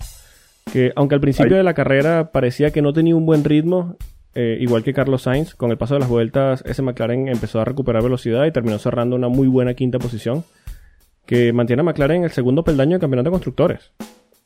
[0.72, 1.58] Que aunque al principio Ay.
[1.58, 3.96] de la carrera parecía que no tenía un buen ritmo,
[4.34, 7.64] eh, igual que Carlos Sainz, con el paso de las vueltas, ese McLaren empezó a
[7.64, 10.44] recuperar velocidad y terminó cerrando una muy buena quinta posición.
[11.24, 13.92] Que mantiene a McLaren en el segundo peldaño del campeonato de constructores.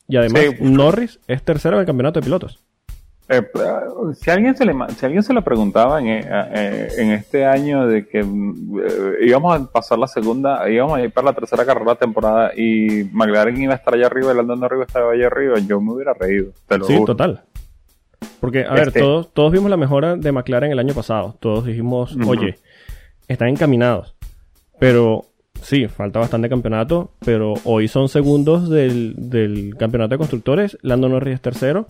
[0.07, 0.63] Y además, Sí.
[0.63, 2.59] Norris es tercero en el campeonato de pilotos.
[3.29, 3.41] Eh,
[4.15, 7.87] si alguien se le si alguien se lo preguntaba en, eh, eh, en este año
[7.87, 8.91] de que mm, eh,
[9.27, 12.51] íbamos a pasar la segunda, íbamos a ir para la tercera carrera de la temporada
[12.57, 15.93] y McLaren iba a estar allá arriba y Lando Norris estaba allá arriba, yo me
[15.93, 17.05] hubiera reído, te lo Sí, juro.
[17.05, 17.43] total.
[18.41, 21.35] Porque, a ver, Este- todos, todos vimos la mejora de McLaren el año pasado.
[21.39, 22.57] Todos dijimos, oye,
[23.27, 24.15] están encaminados.
[24.79, 25.25] Pero
[25.61, 27.11] sí, falta bastante campeonato.
[27.23, 30.77] Pero hoy son segundos del, del campeonato de constructores.
[30.81, 31.87] Lando Norris es tercero.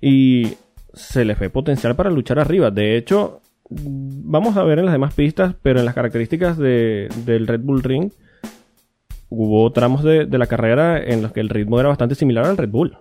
[0.00, 0.54] Y
[0.96, 2.70] se les ve potencial para luchar arriba.
[2.70, 7.46] De hecho, vamos a ver en las demás pistas, pero en las características de, del
[7.46, 8.10] Red Bull Ring
[9.28, 12.56] hubo tramos de, de, la carrera en los que el ritmo era bastante similar al
[12.56, 12.96] Red Bull.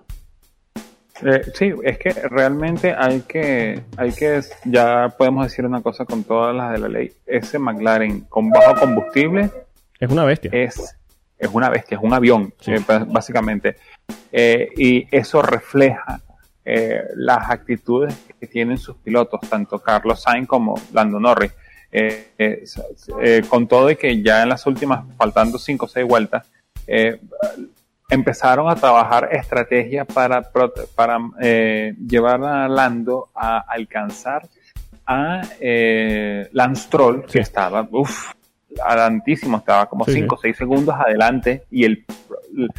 [1.24, 6.24] Eh, sí, es que realmente hay que, hay que, ya podemos decir una cosa con
[6.26, 7.12] todas las de la ley.
[7.26, 9.50] Ese McLaren con bajo combustible
[10.00, 10.52] es una bestia.
[10.54, 10.98] Es,
[11.38, 13.78] es una bestia, es un avión, eh, básicamente.
[14.32, 16.20] Eh, y eso refleja
[16.66, 21.52] eh, las actitudes que tienen sus pilotos, tanto Carlos Sainz como Lando Norris.
[23.50, 26.46] con todo y que ya en las últimas, faltando 5 o 6 vueltas,
[28.10, 30.42] empezaron a trabajar estrategias para,
[30.96, 31.20] para
[32.06, 34.48] llevar a Lando a alcanzar
[35.06, 35.42] a
[36.52, 38.34] Lance Troll, que estaba, uff,
[38.84, 42.06] adelantísimo, estaba como 5 o 6 segundos adelante y el,
[42.58, 42.70] el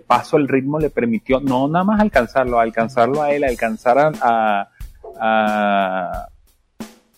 [0.00, 4.68] paso, el ritmo le permitió no nada más alcanzarlo, alcanzarlo a él, alcanzar a,
[5.20, 6.28] a,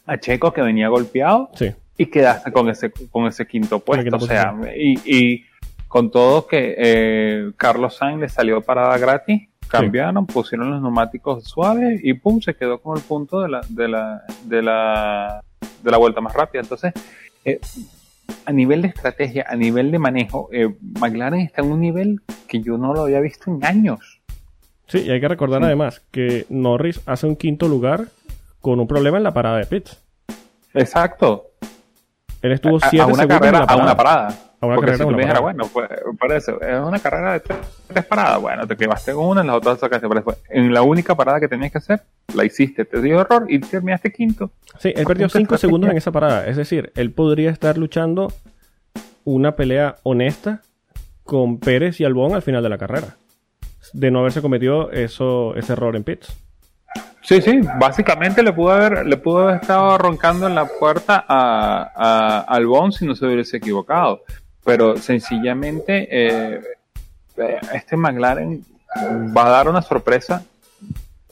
[0.06, 1.50] a Checo que venía golpeado
[1.96, 4.16] y quedaste con ese, con ese quinto puesto.
[4.16, 5.44] O sea, y, y,
[5.88, 12.00] con todo que eh, Carlos Sainz le salió parada gratis, cambiaron, pusieron los neumáticos suaves
[12.02, 15.42] y pum, se quedó con el punto de la, de la, de la,
[15.82, 16.60] de la vuelta más rápida.
[16.60, 16.92] Entonces,
[17.44, 17.58] eh,
[18.44, 22.60] a nivel de estrategia, a nivel de manejo, eh, McLaren está en un nivel que
[22.60, 24.20] yo no lo había visto en años.
[24.86, 28.06] Sí, y hay que recordar además que Norris hace un quinto lugar
[28.60, 30.02] con un problema en la parada de pits.
[30.72, 31.50] Exacto.
[32.40, 34.47] Él estuvo siete a, una carrera, a una parada.
[34.60, 38.04] A una Porque carrera, si tú bueno, pues, por eso, es una carrera de tres,
[38.06, 38.40] paradas.
[38.40, 40.08] Bueno, te quedaste con una, en las otras sacaste.
[40.08, 42.02] Pero en la única parada que tenías que hacer,
[42.34, 44.50] la hiciste, te dio error y terminaste quinto.
[44.80, 46.48] Sí, él perdió cinco segundos en esa parada.
[46.48, 48.32] Es decir, él podría estar luchando
[49.22, 50.62] una pelea honesta
[51.22, 53.16] con Pérez y Albón al final de la carrera.
[53.92, 56.36] De no haberse cometido eso, ese error en pits.
[57.22, 61.92] Sí, sí, básicamente le pudo haber, le pudo haber estado roncando en la puerta a,
[61.94, 64.22] a Albón si no se hubiese equivocado
[64.68, 66.60] pero sencillamente eh,
[67.72, 68.62] este McLaren
[69.34, 70.44] va a dar una sorpresa.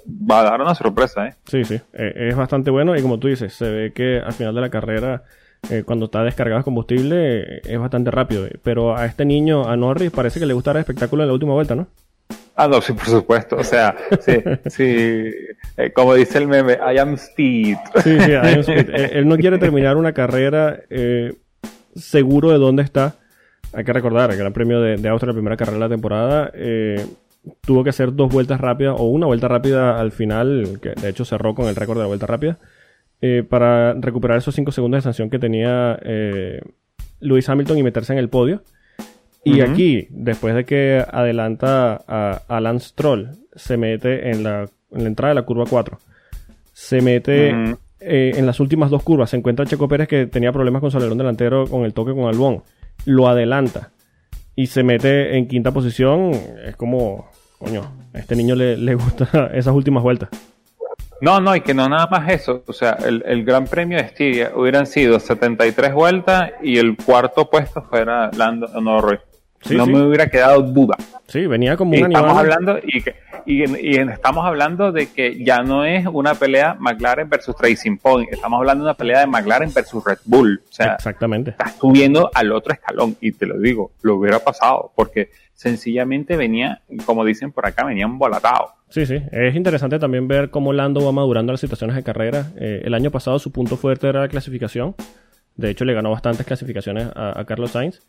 [0.08, 1.34] Va a dar una sorpresa, ¿eh?
[1.44, 4.54] Sí, sí, eh, es bastante bueno y como tú dices, se ve que al final
[4.54, 5.24] de la carrera,
[5.68, 8.46] eh, cuando está descargado el combustible, es bastante rápido.
[8.62, 11.52] Pero a este niño, a Norris, parece que le gustará el espectáculo en la última
[11.52, 11.88] vuelta, ¿no?
[12.54, 13.56] Ah, no, sí, por supuesto.
[13.56, 15.30] O sea, sí, sí.
[15.92, 17.76] como dice el meme, I am speed.
[18.02, 18.88] Sí, sí, I am speed.
[18.94, 20.80] él, no quiere terminar una carrera
[21.94, 23.16] seguro de dónde está
[23.72, 27.04] hay que recordar, el Gran Premio de, Austria, la primera carrera de la temporada, eh,
[27.60, 31.24] tuvo que hacer dos vueltas rápidas o una vuelta rápida al final, que de hecho
[31.24, 32.58] cerró con el récord de la vuelta rápida,
[33.20, 36.60] eh, para recuperar esos cinco segundos de sanción que tenía eh,
[37.20, 38.62] Lewis Hamilton y meterse en el podio.
[39.44, 41.94] Y aquí, después de que adelanta
[42.48, 46.00] a, Lance Stroll, se mete en la, entrada de la curva 4,
[46.72, 47.50] se mete
[48.00, 51.18] en las últimas dos curvas, se encuentra Checo Pérez que tenía problemas con su alerón
[51.18, 52.64] delantero con el toque con Albón
[53.06, 53.90] lo adelanta
[54.54, 56.32] y se mete en quinta posición,
[56.64, 60.28] es como, coño, a este niño le, le gusta esas últimas vueltas.
[61.20, 62.62] No, no, y que no nada más eso.
[62.66, 67.48] O sea, el, el Gran Premio de Estiria hubieran sido 73 vueltas y el cuarto
[67.48, 69.20] puesto fuera Lando Norris
[69.70, 70.96] no me hubiera quedado duda.
[71.26, 73.02] Sí, venía como un Estamos hablando, y,
[73.46, 78.58] y, estamos hablando de que ya no es una pelea McLaren versus Racing Point, estamos
[78.58, 80.62] hablando de una pelea de McLaren versus Red Bull.
[80.68, 81.50] O sea, Exactamente.
[81.50, 86.82] estás subiendo al otro escalón, y te lo digo, lo hubiera pasado, porque sencillamente venía,
[87.04, 88.74] como dicen por acá, venía embolatado.
[88.88, 89.20] Sí, sí.
[89.32, 92.52] Es interesante también ver cómo Lando va madurando las situaciones de carrera.
[92.56, 94.94] Eh, el año pasado su punto fuerte era la clasificación.
[95.56, 98.00] De hecho, le ganó bastantes clasificaciones a Carlos Sainz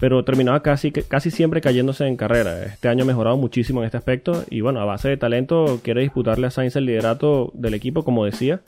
[0.00, 2.64] pero terminaba casi, casi siempre cayéndose en carrera.
[2.64, 6.00] Este año ha mejorado muchísimo en este aspecto y bueno, a base de talento quiere
[6.00, 8.60] disputarle a Sainz el liderato del equipo, como decía,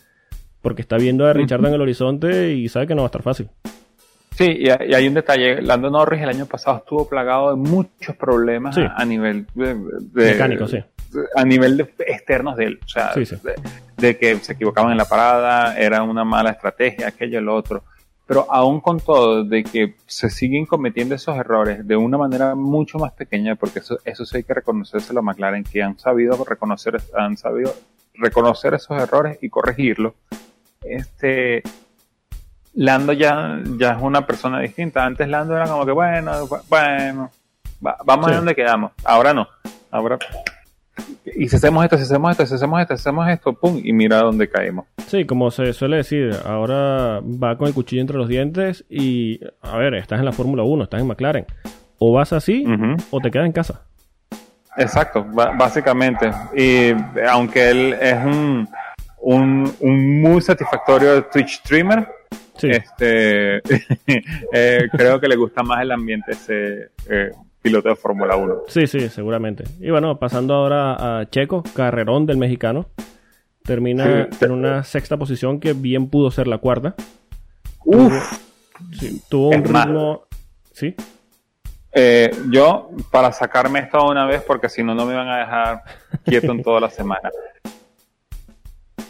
[0.61, 3.23] porque está viendo a Richard en el horizonte y sabe que no va a estar
[3.23, 3.49] fácil.
[4.33, 8.77] Sí, y hay un detalle, Lando Norris el año pasado estuvo plagado de muchos problemas
[8.77, 9.75] a nivel de,
[10.12, 10.79] mecánico, sí.
[11.35, 13.12] A nivel de, externos de él, o sea,
[13.99, 17.85] de, que se equivocaban en la parada, era una mala estrategia, aquello, lo otro
[18.27, 22.99] pero aún con todo de que se siguen cometiendo esos errores de una manera mucho
[22.99, 27.01] más pequeña, porque eso, eso sí hay que reconocérselo a McLaren, que han sabido reconocer,
[27.17, 27.75] han sabido
[28.15, 30.15] reconocer esos errores y corregirlos.
[30.83, 31.63] Este,
[32.75, 35.05] Lando ya, ya es una persona distinta.
[35.05, 36.33] Antes Lando era como que, bueno,
[36.69, 37.31] bueno,
[37.81, 38.93] vamos a ver dónde quedamos.
[39.05, 39.47] Ahora no.
[39.91, 40.19] Ahora
[41.25, 43.93] y si hacemos esto, si hacemos esto, si hacemos esto, si hacemos esto, pum, y
[43.93, 44.87] mira dónde caemos.
[45.12, 49.77] Sí, como se suele decir, ahora va con el cuchillo entre los dientes y, a
[49.77, 51.44] ver, estás en la Fórmula 1, estás en McLaren.
[51.98, 52.64] O vas así
[53.11, 53.83] o te quedas en casa.
[54.75, 56.31] Exacto, básicamente.
[56.57, 56.94] Y
[57.29, 58.66] aunque él es un,
[59.20, 62.09] un, un muy satisfactorio Twitch streamer.
[62.57, 62.70] Sí.
[62.70, 63.57] Este,
[64.51, 68.62] eh, creo que le gusta más el ambiente ese eh, piloto de Fórmula 1.
[68.68, 69.64] Sí, sí, seguramente.
[69.79, 72.87] Y bueno, pasando ahora a Checo, carrerón del mexicano.
[73.64, 74.44] Termina Sí.
[74.44, 76.94] en una sexta posición que bien pudo ser la cuarta.
[77.85, 78.38] Uf,
[78.98, 79.87] Sí, tuvo un más.
[79.87, 80.22] ritmo.
[80.72, 80.94] Sí,
[81.94, 85.37] Eh, yo, para sacarme esto de una vez, porque si no, no me van a
[85.38, 85.83] dejar
[86.25, 87.31] quieto en toda la semana.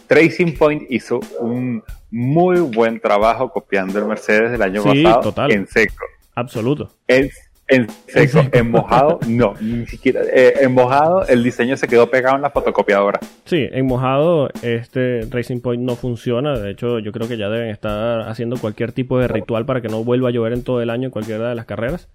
[0.08, 5.52] Tracing Point hizo un muy buen trabajo copiando el Mercedes del año Sí, pasado total.
[5.52, 5.94] en seco.
[6.34, 6.90] absoluto.
[7.72, 10.20] En seco, en mojado, no, ni siquiera.
[10.32, 13.18] eh, en mojado, el diseño se quedó pegado en la fotocopiadora.
[13.44, 16.58] Sí, en mojado este Racing Point no funciona.
[16.58, 19.88] De hecho, yo creo que ya deben estar haciendo cualquier tipo de ritual para que
[19.88, 22.08] no vuelva a llover en todo el año en cualquiera de las carreras.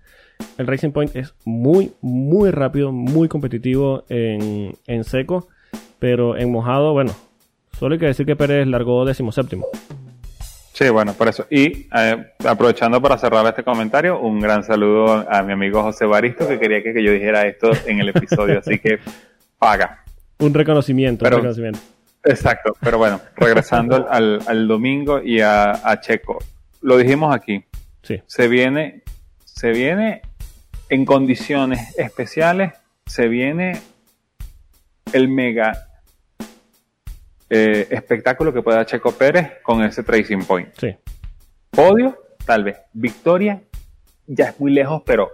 [0.58, 5.48] El Racing Point es muy, muy rápido, muy competitivo en, en seco,
[5.98, 7.12] pero en mojado, bueno,
[7.78, 9.66] solo hay que decir que Pérez largó decimoséptimo.
[10.78, 11.48] Sí, bueno, por eso.
[11.50, 16.48] Y eh, aprovechando para cerrar este comentario, un gran saludo a mi amigo José Baristo,
[16.48, 19.00] que quería que, que yo dijera esto en el episodio, así que
[19.58, 20.04] paga.
[20.38, 21.80] Un reconocimiento, Pero- un reconocimiento.
[22.24, 26.38] Exacto, pero bueno, regresando al, al- al domingo y a, a Checo,
[26.82, 27.64] lo dijimos aquí,
[28.04, 29.02] Sí, se viene,
[29.46, 30.22] se viene
[30.90, 32.74] en condiciones especiales,
[33.06, 33.80] se viene
[35.14, 35.87] el mega
[37.50, 40.70] eh, espectáculo que puede dar Checo Pérez con ese Tracing Point.
[40.78, 40.96] sí.
[41.70, 42.78] Podio, tal vez.
[42.94, 43.62] Victoria,
[44.26, 45.30] ya es muy lejos, pero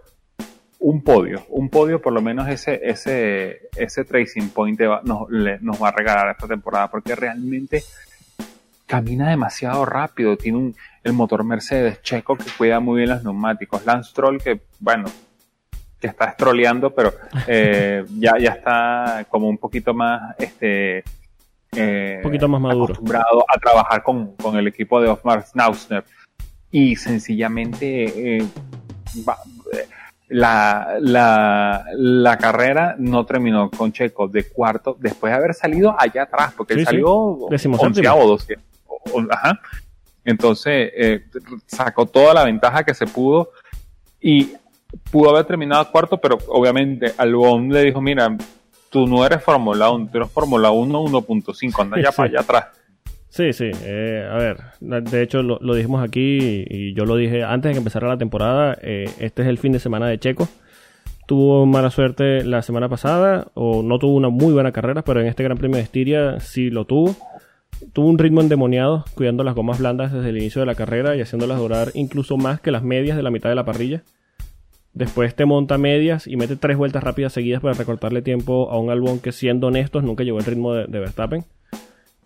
[0.79, 5.59] un podio, un podio por lo menos ese, ese, ese Tracing Point va- nos, le-
[5.59, 7.83] nos va a regalar esta temporada, porque realmente
[8.85, 13.85] camina demasiado rápido, tiene un, el motor Mercedes, Checo que cuida muy bien los neumáticos,
[13.85, 15.05] Lance Stroll que, bueno,
[15.99, 17.13] que está estroleando, pero
[17.47, 21.03] eh, ya, ya está como un poquito más, este,
[21.75, 22.85] eh, Un poquito más maduro.
[22.85, 26.03] acostumbrado a trabajar con, con el equipo de Osmar Schnauzner
[26.71, 28.45] y sencillamente eh,
[29.27, 29.37] va-
[29.73, 29.87] eh,
[30.29, 36.23] la, la, la carrera no terminó con Checo de cuarto después de haber salido allá
[36.23, 36.91] atrás porque Sí, él sí.
[36.91, 37.87] salió Decimoséptimo.
[38.13, 38.57] onceavo, doce-
[38.87, 39.59] o- o- ajá.
[40.25, 41.25] entonces eh,
[41.67, 43.51] sacó toda la ventaja que se pudo
[44.19, 44.53] y
[45.11, 48.35] pudo haber terminado cuarto pero obviamente Albon le dijo mira
[48.93, 52.17] tú no eres Fórmula 1 tú eres Fórmula 1 1.5 anda ya Sí.
[52.17, 52.65] para allá atrás
[53.29, 53.71] Sí, sí.
[53.81, 57.73] eh, a ver, de hecho lo, lo dijimos aquí y yo lo dije antes de
[57.73, 58.77] que empezara la temporada.
[58.79, 60.47] eh, este es el fin de semana de Checo.
[61.25, 65.25] Tuvo mala suerte la semana pasada o no tuvo una muy buena carrera, pero en
[65.25, 67.15] este Gran Premio de Estiria sí lo tuvo.
[67.93, 71.21] Tuvo un ritmo endemoniado, cuidando las gomas blandas desde el inicio de la carrera y
[71.21, 74.03] haciéndolas durar incluso más que las medias de la mitad de la parrilla.
[74.93, 78.91] Después te monta medias y mete tres vueltas rápidas seguidas para recortarle tiempo a un
[78.91, 81.43] Albon que, siendo honestos, nunca llevó el ritmo de, de Verstappen.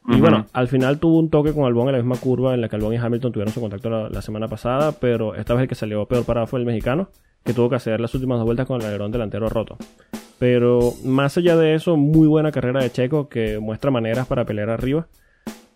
[0.09, 2.69] Y bueno, al final tuvo un toque con Albon en la misma curva en la
[2.69, 5.67] que Albon y Hamilton tuvieron su contacto la, la semana pasada, pero esta vez el
[5.67, 7.09] que salió peor parado fue el mexicano,
[7.43, 9.77] que tuvo que hacer las últimas dos vueltas con el alerón delantero roto.
[10.39, 14.69] Pero más allá de eso, muy buena carrera de Checo que muestra maneras para pelear
[14.69, 15.07] arriba.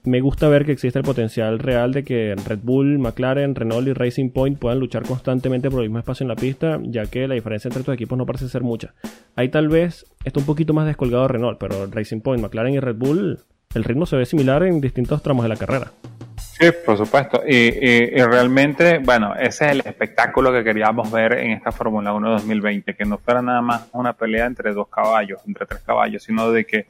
[0.03, 3.93] Me gusta ver que existe el potencial real de que Red Bull, McLaren, Renault y
[3.93, 7.35] Racing Point puedan luchar constantemente por el mismo espacio en la pista, ya que la
[7.35, 8.95] diferencia entre estos equipos no parece ser mucha.
[9.35, 12.95] Ahí tal vez está un poquito más descolgado Renault, pero Racing Point, McLaren y Red
[12.95, 13.39] Bull,
[13.75, 15.91] el ritmo se ve similar en distintos tramos de la carrera.
[16.37, 17.43] Sí, por supuesto.
[17.47, 22.31] Y, y- realmente, bueno, ese es el espectáculo que queríamos ver en esta Fórmula 1
[22.31, 26.51] 2020, que no fuera nada más una pelea entre dos caballos, entre tres caballos, sino
[26.51, 26.87] de que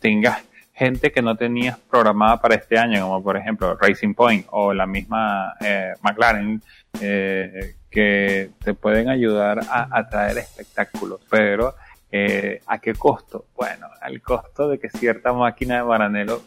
[0.00, 0.42] tengas
[0.78, 4.86] gente que no tenías programada para este año, como por ejemplo Racing Point o la
[4.86, 6.62] misma eh, McLaren,
[7.00, 11.74] eh, que te pueden ayudar a, a traer espectáculos, pero
[12.10, 13.46] eh, ¿a qué costo?
[13.56, 16.42] Bueno, al costo de que cierta máquina de Maranello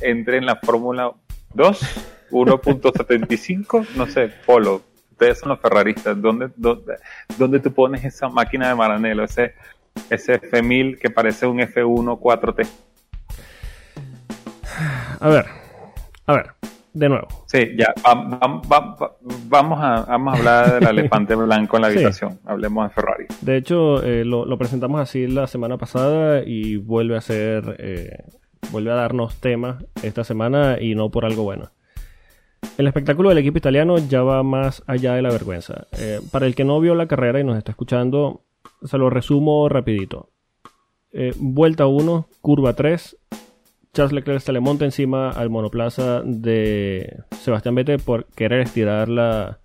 [0.00, 1.12] entre en la Fórmula
[1.54, 4.82] 2, 1.75, no sé, Polo.
[5.12, 6.20] Ustedes son los ferraristas.
[6.20, 6.96] ¿Dónde, dónde,
[7.36, 9.24] dónde tú pones esa máquina de Maranello?
[9.24, 9.54] Ese,
[10.08, 12.68] ese F1000 que parece un F1 4T.
[15.20, 15.44] A ver,
[16.26, 16.46] a ver,
[16.94, 17.28] de nuevo.
[17.46, 19.12] Sí, ya, vam- vam- vam- vam-
[19.48, 21.96] vamos, a, vamos a hablar del elefante blanco en la Sí.
[21.96, 22.40] habitación.
[22.46, 23.26] Hablemos de Ferrari.
[23.42, 28.24] De hecho, eh, lo, lo presentamos así la semana pasada y vuelve a ser, eh,
[28.70, 31.70] vuelve a darnos tema esta semana y no por algo bueno.
[32.78, 35.86] El espectáculo del equipo italiano ya va más allá de la vergüenza.
[35.98, 38.42] Eh, para el que no vio la carrera y nos está escuchando,
[38.84, 40.30] se lo resumo rapidito.
[41.12, 43.16] Eh, vuelta 1, curva 3.
[43.92, 49.58] Charles Leclerc se le monta encima al monoplaza de Sebastián Vettel por querer estirar la,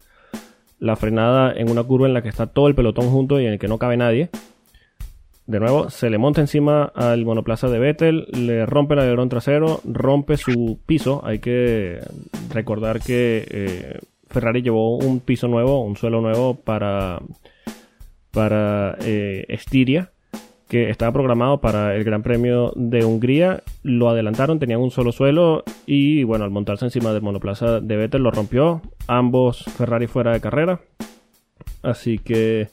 [0.80, 3.54] la frenada en una curva en la que está todo el pelotón junto y en
[3.54, 4.30] el que no cabe nadie.
[5.46, 9.80] de nuevo, se le monta encima al monoplaza de Vettel, le rompe el alerón trasero,
[9.84, 11.22] rompe su piso.
[11.24, 12.00] Hay que
[12.52, 17.20] recordar que eh, Ferrari llevó un piso nuevo, un suelo nuevo para,
[18.32, 20.12] para eh, Estiria,
[20.68, 23.62] que estaba programado para el Gran Premio de Hungría.
[23.88, 28.24] Lo adelantaron, tenían un solo suelo y bueno, al montarse encima del monoplaza de Vettel
[28.24, 28.82] lo rompió.
[29.06, 30.82] Ambos Ferrari fuera de carrera.
[31.84, 32.72] Así que ese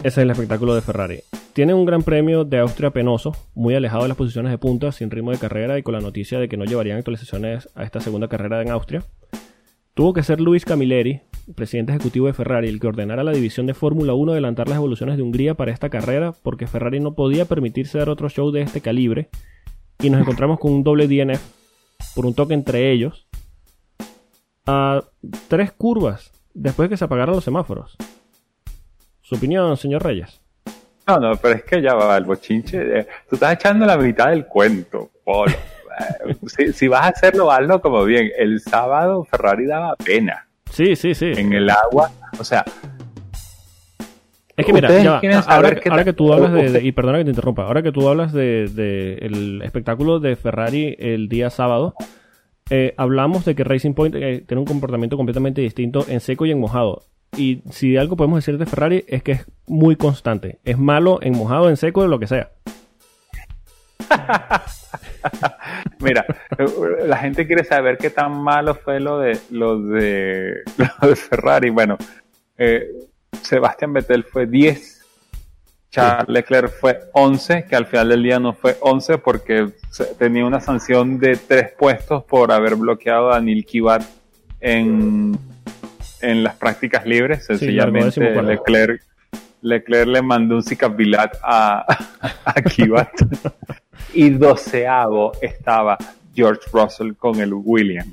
[0.00, 1.20] es el espectáculo de Ferrari.
[1.52, 5.08] Tiene un gran premio de Austria penoso, muy alejado de las posiciones de punta, sin
[5.08, 8.26] ritmo de carrera y con la noticia de que no llevarían actualizaciones a esta segunda
[8.26, 9.04] carrera en Austria.
[9.94, 11.20] Tuvo que ser Luis Camilleri,
[11.54, 14.78] presidente ejecutivo de Ferrari, el que ordenara a la división de Fórmula 1 adelantar las
[14.78, 18.62] evoluciones de Hungría para esta carrera, porque Ferrari no podía permitirse dar otro show de
[18.62, 19.28] este calibre.
[20.00, 21.42] Y nos encontramos con un doble DNF
[22.14, 23.26] por un toque entre ellos
[24.66, 25.02] a
[25.48, 27.96] tres curvas después de que se apagaron los semáforos.
[29.22, 30.40] Su opinión, señor Reyes.
[31.06, 33.00] No, no, pero es que ya va el bochinche.
[33.00, 35.52] Eh, tú estás echando la mitad del cuento, Polo.
[35.52, 38.30] Eh, si, vas a hacerlo, hazlo como bien.
[38.38, 40.46] El sábado Ferrari daba pena.
[40.70, 41.32] Sí, sí, sí.
[41.34, 42.10] En el agua.
[42.38, 42.64] O sea.
[44.58, 44.88] Es que mira,
[45.46, 47.62] ahora, que, tú hablas de, Y perdona que te interrumpa.
[47.62, 48.64] Ahora que tú hablas de,
[49.22, 51.94] el espectáculo de Ferrari el día sábado.
[52.68, 56.58] Eh, hablamos de que Racing Point tiene un comportamiento completamente distinto en seco y en
[56.58, 57.04] mojado.
[57.36, 60.58] Y si algo podemos decir de Ferrari es que es muy constante.
[60.64, 62.50] Es malo en mojado, en seco, en lo que sea.
[66.00, 66.26] Mira,
[67.06, 70.62] la gente quiere saber qué tan malo fue lo de lo de,
[71.30, 71.70] Ferrari.
[71.70, 71.96] Bueno,
[72.56, 72.88] eh,
[73.42, 75.06] Sebastián Vettel fue 10,
[75.90, 79.70] Charles Leclerc fue 11, que al final del día no fue 11 porque
[80.18, 84.02] tenía una sanción de 3 puestos por haber bloqueado a Daniel Kivat
[84.60, 85.38] en
[86.20, 87.44] en las prácticas libres.
[87.46, 89.02] Sencillamente Leclerc,
[89.62, 91.84] Leclerc le mandó un cicapilat a,
[92.44, 93.12] a Kivat.
[94.14, 95.96] y doceavo estaba
[96.34, 98.08] George Russell con el Williams.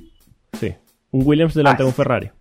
[0.53, 0.73] Sí,
[1.11, 2.31] un Williams delante de un Ferrari.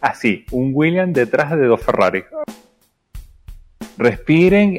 [0.00, 2.24] Así, un Williams detrás de dos Ferrari.
[3.98, 4.78] Respiren,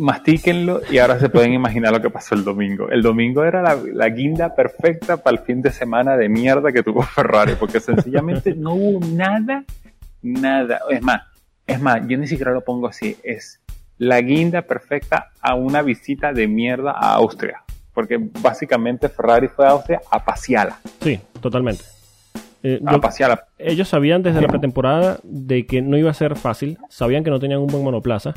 [0.00, 2.88] mastíquenlo y ahora se pueden imaginar lo que pasó el domingo.
[2.88, 7.02] El domingo era la, guinda perfecta para el fin de semana de mierda que tuvo
[7.02, 9.64] Ferrari, porque sencillamente no hubo nada,
[10.22, 10.80] nada.
[10.88, 11.22] Es más,
[11.66, 13.60] es más, yo ni siquiera lo pongo así, es
[13.98, 19.70] la guinda perfecta a una visita de mierda a Austria, porque básicamente Ferrari fue a
[19.70, 20.80] Austria a pasearla.
[21.00, 21.84] Sí, totalmente.
[22.62, 23.46] Eh, a.
[23.58, 27.40] Ellos sabían desde la pretemporada de que no iba a ser fácil, sabían que no
[27.40, 28.34] tenían un buen monoplaza,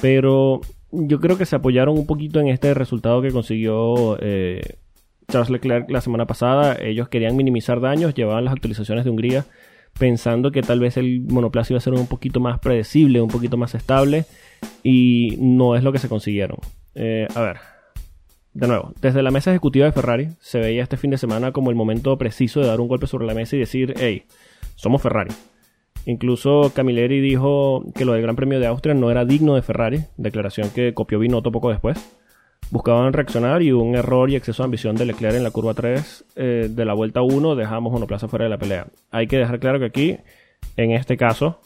[0.00, 4.76] pero yo creo que se apoyaron un poquito en este resultado que consiguió eh,
[5.28, 6.76] Charles Leclerc la semana pasada.
[6.80, 9.44] Ellos querían minimizar daños, llevaban las actualizaciones de Hungría
[9.98, 13.56] pensando que tal vez el monoplaza iba a ser un poquito más predecible, un poquito
[13.56, 14.24] más estable
[14.82, 16.58] y no es lo que se consiguieron.
[16.94, 17.58] Eh, a ver,
[18.54, 21.70] de nuevo, desde la mesa ejecutiva de Ferrari se veía este fin de semana como
[21.70, 24.24] el momento preciso de dar un golpe sobre la mesa y decir, hey,
[24.76, 25.32] somos Ferrari.
[26.06, 30.04] Incluso Camilleri dijo que lo del Gran Premio de Austria no era digno de Ferrari,
[30.16, 31.98] declaración que copió Binotto poco después.
[32.70, 36.24] Buscaban reaccionar y un error y exceso de ambición de Leclerc en la curva 3
[36.36, 38.86] eh, de la vuelta 1 dejamos monoplaza fuera de la pelea.
[39.10, 40.18] Hay que dejar claro que aquí,
[40.76, 41.60] en este caso,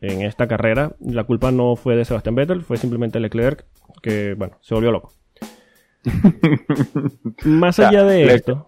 [0.00, 3.66] en esta carrera, la culpa no fue de Sebastián Vettel, fue simplemente Leclerc
[4.02, 5.12] que, bueno, se volvió loco.
[7.44, 8.66] Más allá de esto.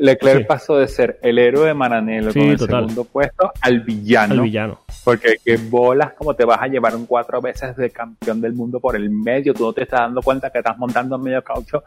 [0.00, 4.34] Leclerc pasó de ser el héroe de Maranello con el segundo puesto al villano.
[4.34, 4.80] Al villano.
[5.04, 8.80] Porque que bolas como te vas a llevar un cuatro veces de campeón del mundo
[8.80, 11.84] por el medio, tú no te estás dando cuenta que estás montando medio caucho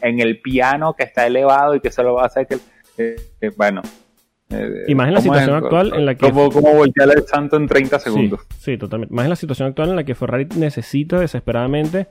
[0.00, 2.58] en el piano que está elevado y que solo va a hacer que...
[2.98, 3.80] Eh, eh, bueno,
[4.52, 6.30] eh, y más en la situación actual en la que.
[6.30, 8.40] Como, como voltear el santo en 30 segundos.
[8.58, 9.14] Sí, totalmente.
[9.14, 12.08] Más en la situación actual en la que Ferrari necesita desesperadamente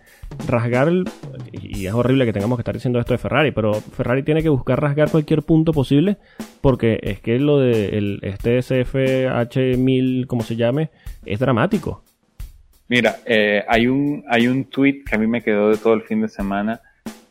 [0.48, 1.06] rasgar el.
[1.54, 4.50] Y es horrible que tengamos que estar diciendo esto de Ferrari, pero Ferrari tiene que
[4.50, 6.18] buscar rasgar cualquier punto posible
[6.62, 10.90] porque es que lo de el, este SFH1000, como se llame,
[11.26, 12.04] es dramático.
[12.88, 16.02] Mira, eh, hay un hay un tweet que a mí me quedó de todo el
[16.02, 16.82] fin de semana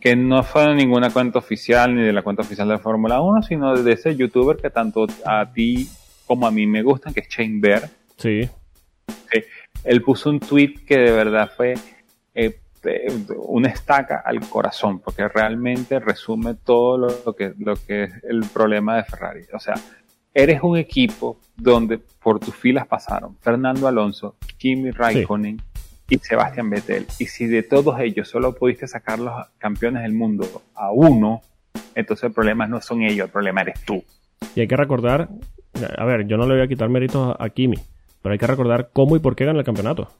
[0.00, 3.20] que no fue de ninguna cuenta oficial ni de la cuenta oficial de la Fórmula
[3.20, 5.88] 1, sino de ese youtuber que tanto a ti
[6.26, 7.90] como a mí me gustan, que es Shane Bear.
[8.16, 8.48] Sí.
[9.84, 11.74] Él puso un tweet que de verdad fue
[12.34, 12.60] eh,
[13.36, 18.96] una estaca al corazón, porque realmente resume todo lo, que, lo que es el problema
[18.96, 19.42] de Ferrari.
[19.52, 19.74] O sea,
[20.32, 25.60] eres un equipo donde por tus filas pasaron Fernando Alonso, Kimi Raikkonen,
[26.10, 27.06] y Sebastián Vettel.
[27.18, 31.40] Y si de todos ellos solo pudiste sacar los campeones del mundo a uno,
[31.94, 34.04] entonces el problema no son ellos, el problema eres tú.
[34.54, 35.28] Y hay que recordar,
[35.96, 37.78] a ver, yo no le voy a quitar méritos a Kimi,
[38.20, 40.10] pero hay que recordar cómo y por qué gana el campeonato.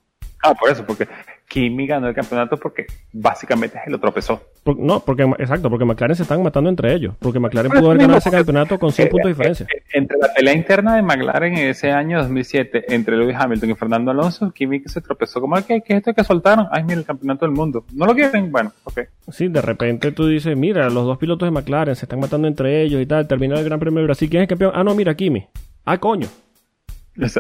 [0.43, 1.07] Ah, por eso, porque
[1.51, 4.41] Kimi ganó el campeonato porque básicamente se lo tropezó.
[4.65, 7.17] no, porque exacto, porque McLaren se están matando entre ellos.
[7.19, 9.67] Porque McLaren pudo haber ganado ese campeonato con 100 puntos de diferencia.
[9.67, 13.75] Eh, entre la pelea interna de McLaren en ese año 2007 entre Lewis Hamilton y
[13.75, 15.41] Fernando Alonso, Kimi se tropezó.
[15.41, 16.69] como que ¿qué es esto que soltaron?
[16.71, 17.85] Ay, mira, el campeonato del mundo.
[17.93, 18.53] ¿No lo quieren?
[18.53, 19.01] Bueno, ok.
[19.33, 22.81] Sí, de repente tú dices, mira, los dos pilotos de McLaren se están matando entre
[22.83, 23.27] ellos y tal.
[23.27, 24.31] Termina el Gran Premio de Brasil.
[24.31, 24.73] ¿Quién es el campeón?
[24.73, 25.47] Ah, no, mira, Kimi.
[25.85, 26.29] Ah, coño.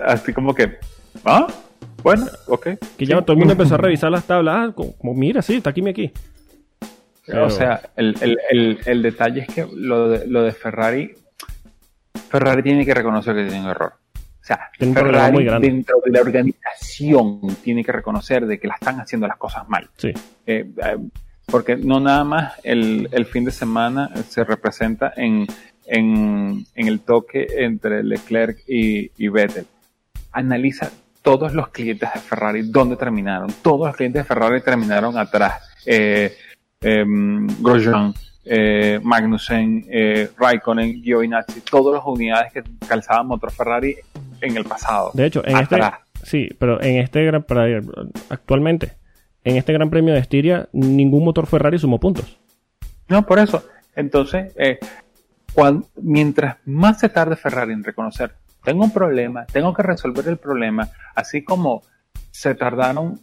[0.04, 0.78] Así como que,
[1.24, 1.46] ¿ah?
[2.02, 2.68] Bueno, ok.
[2.96, 4.56] Que ya todo el mundo empezó a revisar las tablas.
[4.56, 6.12] Ah, como, mira, sí, está Kimi aquí.
[7.32, 11.14] O sea, el, el, detalle es que lo de, lo de Ferrari,
[12.28, 13.92] Ferrari tiene que reconocer que tiene un error.
[14.14, 19.28] O sea, Ferrari dentro de la organización tiene que reconocer de que la están haciendo
[19.28, 19.88] las cosas mal.
[19.96, 20.08] Sí.
[20.46, 20.96] Eh, eh,
[21.46, 25.46] porque no nada más el, el, fin de semana se representa en,
[25.86, 29.66] en, en el toque entre Leclerc y, y Vettel.
[30.32, 30.90] Analiza
[31.22, 33.52] todos los clientes de Ferrari, ¿dónde terminaron?
[33.62, 35.62] Todos los clientes de Ferrari terminaron atrás.
[35.86, 36.36] Eh,
[36.80, 38.14] em, Grosjean,
[38.44, 43.96] eh, Magnussen, eh, Raikkonen, Giovinazzi, todas las unidades que calzaban motor Ferrari
[44.40, 45.10] en el pasado.
[45.14, 45.78] De hecho, en este,
[46.22, 47.44] sí, pero en este gran
[48.28, 48.92] actualmente,
[49.44, 52.38] en este Gran Premio de Estiria, ningún motor Ferrari sumó puntos.
[53.08, 53.64] No, por eso.
[53.94, 54.78] Entonces, eh,
[56.00, 60.90] mientras más se tarde Ferrari en reconocer tengo un problema, tengo que resolver el problema,
[61.14, 61.82] así como
[62.30, 63.20] se tardaron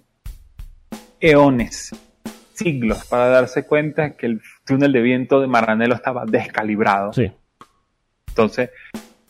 [1.19, 1.95] eones,
[2.53, 7.13] siglos, para darse cuenta que el túnel de viento de Maranello estaba descalibrado.
[7.13, 7.31] Sí.
[8.29, 8.69] Entonces,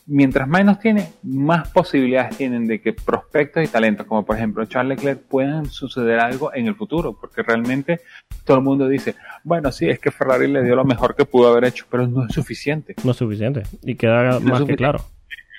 [0.08, 4.98] mientras menos tiene, más posibilidades tienen de que prospectos y talentos, como por ejemplo Charles
[4.98, 8.02] Leclerc, puedan suceder algo en el futuro, porque realmente
[8.46, 11.50] todo el mundo dice, bueno, sí, es que Ferrari le dio lo mejor que pudo
[11.50, 12.96] haber hecho, pero no es suficiente.
[13.04, 15.04] No es suficiente, y queda más que claro.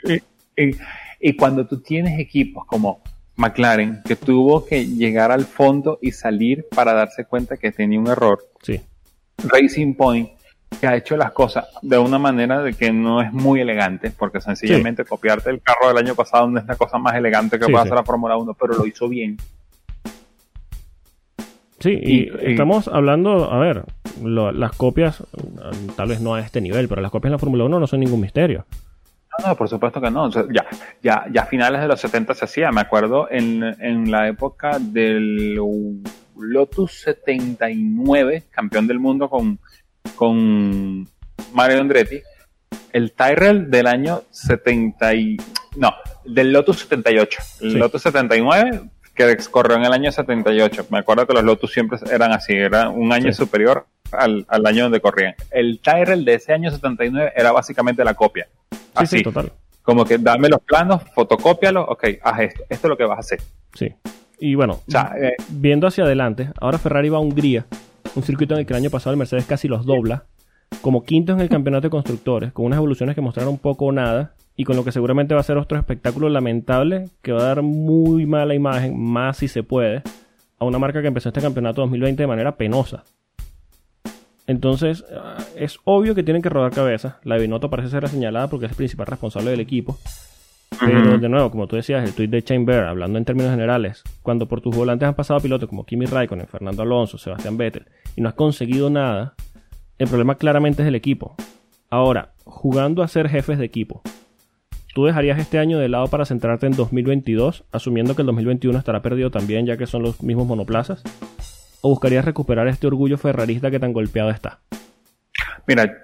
[0.05, 0.22] Y,
[1.36, 3.02] cuando tú tienes equipos como
[3.36, 8.09] McLaren, que tuvo que llegar al fondo y salir para darse cuenta que tenía un
[8.09, 8.44] error.
[8.62, 8.80] Sí.
[9.44, 10.30] Racing Point,
[10.80, 14.40] que ha hecho las cosas de una manera de que no es muy elegante, porque
[14.40, 17.78] sencillamente copiarte el carro del año pasado no es la cosa más elegante que puede
[17.78, 19.36] hacer la Fórmula 1, pero lo hizo bien.
[21.78, 23.84] Sí, y, estamos hablando, a ver,
[24.20, 25.22] las copias,
[25.94, 28.00] tal vez no a este nivel, pero las copias en la Fórmula 1 no son
[28.00, 28.66] ningún misterio.
[29.45, 30.30] No, por supuesto que no.
[30.30, 30.66] ya,
[31.03, 32.72] ya, ya a finales de los 70 se hacía.
[32.72, 35.55] Me acuerdo en, en la época del
[36.36, 39.59] Lotus 79, campeón del mundo con,
[40.16, 41.09] con
[41.53, 42.20] Mario Andretti,
[42.93, 45.36] el Tyrrell del año 70 y,
[45.76, 47.39] no, del Lotus 78.
[47.61, 48.82] El Lotus 79
[49.14, 50.86] que corrió en el año 78.
[50.91, 54.84] Me acuerdo que los Lotus siempre eran así, era un año superior al, al, año
[54.84, 55.34] donde corrían.
[55.51, 58.49] El Tyrrell de ese año 79 era básicamente la copia.
[59.03, 59.53] Así, total.
[59.82, 62.62] Como que dame los planos, fotocópialos, ok, haz esto.
[62.68, 63.40] Esto es lo que vas a hacer.
[63.74, 63.94] Sí.
[64.38, 64.80] Y bueno,
[65.20, 67.66] eh, viendo hacia adelante, ahora Ferrari va a Hungría,
[68.14, 70.24] un circuito en el que el año pasado el Mercedes casi los dobla,
[70.80, 74.34] como quinto en el campeonato de constructores, con unas evoluciones que mostraron poco o nada,
[74.55, 77.62] y con lo que seguramente va a ser otro espectáculo lamentable, que va a dar
[77.62, 80.03] muy mala imagen, más si se puede,
[80.59, 83.05] a una marca que empezó este campeonato 2020 de manera penosa.
[84.49, 87.20] Entonces, ah, es obvio que tienen que rodar cabeza.
[87.22, 89.99] La Binotto parece ser la señalada porque es el principal responsable del equipo.
[90.80, 94.46] Pero, de nuevo, como tú decías, el tweet de Chamber, hablando en términos generales, cuando
[94.46, 97.86] por tus volantes han pasado pilotos como Kimi Raikkonen, Fernando Alonso, Sebastián Vettel,
[98.16, 99.34] y no has conseguido nada,
[99.99, 101.34] el problema claramente es el equipo.
[101.90, 104.03] Ahora, jugando a ser jefes de equipo,
[104.94, 109.03] ¿tú dejarías este año de lado para centrarte en 2022, asumiendo que el 2021 estará
[109.03, 111.03] perdido también, ya que son los mismos monoplazas?
[111.81, 114.59] O buscarías recuperar este orgullo ferrarista que tan golpeado está?
[115.66, 116.03] Mira,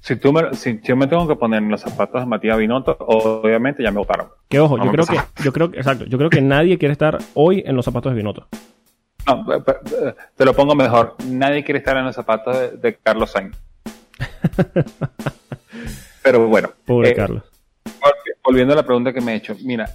[0.00, 2.96] si, tú me, si yo me tengo que poner en los zapatos de Matías Binotto,
[3.00, 4.28] obviamente ya me votaron.
[4.48, 7.18] Que ojo, yo creo que, yo creo que, exacto, yo creo que nadie quiere estar
[7.34, 8.48] hoy en los zapatos de Binotto.
[9.26, 9.44] No,
[10.36, 11.14] te lo pongo mejor.
[11.26, 13.56] Nadie quiere estar en los zapatos de, Carlos Sainz.
[16.22, 16.70] Pero bueno.
[16.84, 17.44] Pobre eh, Carlos.
[18.44, 19.88] Volviendo a la pregunta que me he hecho, mira,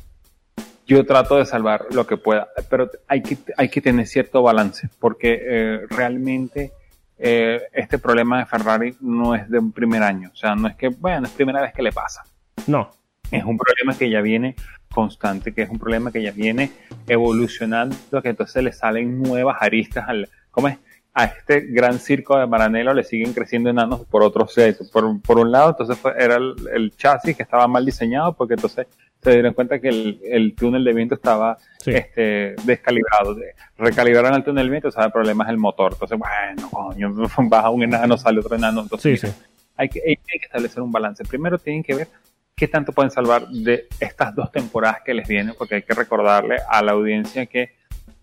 [0.88, 4.90] yo trato de salvar lo que pueda, pero hay que, hay que tener cierto balance,
[5.00, 6.72] porque eh, realmente
[7.18, 10.76] eh, este problema de Ferrari no es de un primer año, o sea, no es
[10.76, 12.24] que, bueno, es primera vez que le pasa.
[12.68, 12.90] No.
[13.30, 14.56] Es un problema que ya viene
[14.90, 16.72] constante, que es un problema que ya viene
[17.08, 20.78] evolucionando, que entonces le salen nuevas aristas al, ¿cómo es?
[21.14, 24.90] A este gran circo de Maranello le siguen creciendo enanos por otros sexos.
[24.90, 28.88] Por, por un lado, entonces era el, el, chasis que estaba mal diseñado, porque entonces
[29.22, 33.36] se dieron cuenta que el, túnel de viento estaba este, descalibrado.
[33.78, 35.94] Recalibraron el túnel de viento, o sea, el problema es el motor.
[35.94, 37.14] Entonces, bueno, coño,
[37.50, 38.82] baja un enano, sale otro enano.
[38.82, 39.36] Entonces,
[39.76, 41.24] Hay, que, hay que establecer un balance.
[41.24, 42.08] Primero tienen que ver
[42.56, 46.58] qué tanto pueden salvar de estas dos temporadas que les vienen, porque hay que recordarle
[46.68, 47.76] a la audiencia que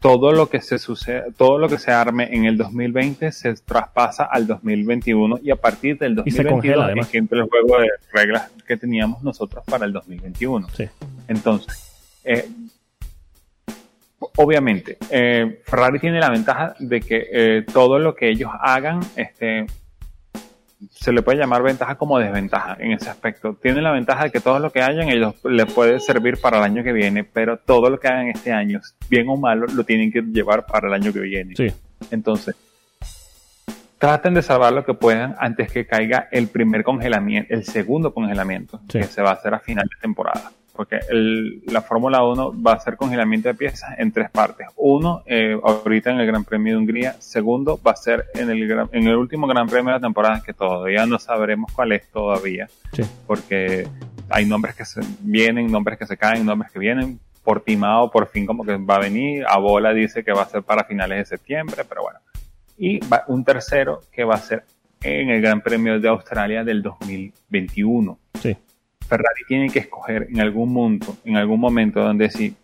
[0.05, 4.25] todo lo que se sucede, todo lo que se arme en el 2020 se traspasa
[4.25, 8.77] al 2021 y a partir del 2021 es que entra el juego de reglas que
[8.77, 10.69] teníamos nosotros para el 2021.
[10.77, 10.91] Sí.
[11.27, 12.47] Entonces, eh,
[14.37, 19.65] obviamente, eh, Ferrari tiene la ventaja de que eh, todo lo que ellos hagan, este,
[20.91, 23.55] se le puede llamar ventaja como desventaja en ese aspecto.
[23.61, 26.65] Tiene la ventaja de que todo lo que hayan ellos les puede servir para el
[26.65, 30.13] año que viene, pero todo lo que hagan este año, bien o malo, lo tienen
[30.13, 31.55] que llevar para el año que viene.
[31.57, 31.73] Sí.
[32.11, 32.57] Entonces,
[33.99, 38.81] traten de salvar lo que puedan antes que caiga el primer congelamiento, el segundo congelamiento,
[38.89, 41.01] que se va a hacer a final de temporada porque
[41.67, 44.67] la Fórmula 1 va a ser congelamiento de piezas en tres partes.
[44.77, 47.15] Uno, eh, ahorita en el Gran Premio de Hungría.
[47.21, 50.53] Segundo, va a ser en el, en el último Gran Premio de la temporada, que
[50.53, 52.69] todavía no sabremos cuál es todavía,
[53.27, 53.87] porque
[54.29, 57.21] hay nombres que se vienen, nombres que se caen, nombres que vienen.
[57.45, 59.45] Portimao por fin como que va a venir.
[59.47, 62.19] A Bola dice que va a ser para finales de septiembre, pero bueno.
[62.77, 62.99] Y
[63.29, 64.65] un tercero que va a ser
[65.03, 68.19] en el Gran Premio de Australia del 2021.
[68.41, 68.57] Sí.
[69.09, 72.57] Ferrari tiene que escoger en algún momento, en algún momento donde si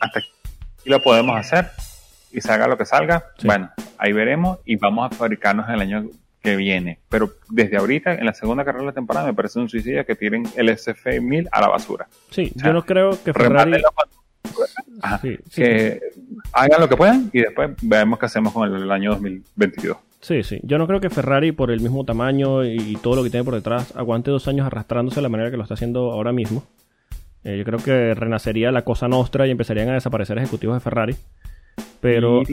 [0.00, 0.28] hasta aquí
[0.84, 1.70] lo podemos hacer
[2.32, 6.08] y salga lo que salga, bueno, ahí veremos y vamos a fabricarnos el año
[6.44, 6.98] que viene.
[7.08, 10.14] Pero desde ahorita, en la segunda carrera de la temporada, me parece un suicidio que
[10.14, 12.06] tiren el SF1000 a la basura.
[12.30, 13.82] Sí, yo no creo que Ferrari...
[15.54, 16.00] que
[16.52, 19.96] hagan lo que puedan y después vemos qué hacemos con el año 2022.
[20.24, 20.58] Sí, sí.
[20.62, 23.52] Yo no creo que Ferrari, por el mismo tamaño y todo lo que tiene por
[23.52, 26.64] detrás, aguante dos años arrastrándose de la manera que lo está haciendo ahora mismo.
[27.44, 31.14] Eh, yo creo que renacería la cosa nostra y empezarían a desaparecer ejecutivos de Ferrari.
[32.00, 32.40] Pero.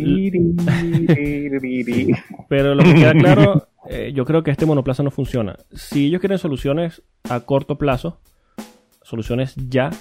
[2.49, 5.55] pero lo que queda claro, eh, yo creo que este monoplaza no funciona.
[5.71, 8.19] Si ellos quieren soluciones a corto plazo,
[9.01, 9.91] soluciones ya,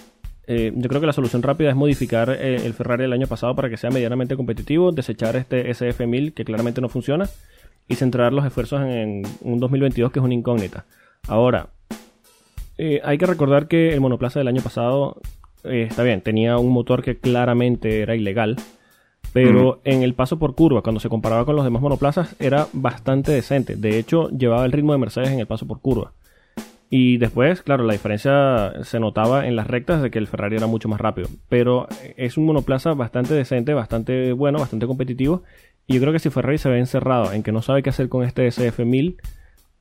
[0.49, 3.71] eh, yo creo que la solución rápida es modificar el Ferrari del año pasado para
[3.71, 7.29] que sea medianamente competitivo, desechar este SF1000 que claramente no funciona
[7.91, 10.86] y centrar los esfuerzos en, un 2022 que es una incógnita.
[11.26, 11.70] Ahora,
[12.78, 15.20] eh, hay que recordar que el monoplaza del año pasado,
[15.64, 18.57] eh, está bien, tenía un motor que claramente era ilegal,
[19.32, 23.32] pero en el paso por curva, cuando se comparaba con los demás monoplazas, era bastante
[23.32, 23.74] decente.
[23.74, 26.12] De hecho, llevaba el ritmo de Mercedes en el paso por curva.
[26.93, 30.66] Y después, claro, la diferencia se notaba en las rectas de que el Ferrari era
[30.66, 31.28] mucho más rápido.
[31.49, 31.86] Pero
[32.16, 35.45] es un monoplaza bastante decente, bastante bueno, bastante competitivo.
[35.91, 38.09] Y yo creo que si Ferrari se ve encerrado en que no sabe qué hacer
[38.09, 39.16] con este SF1000,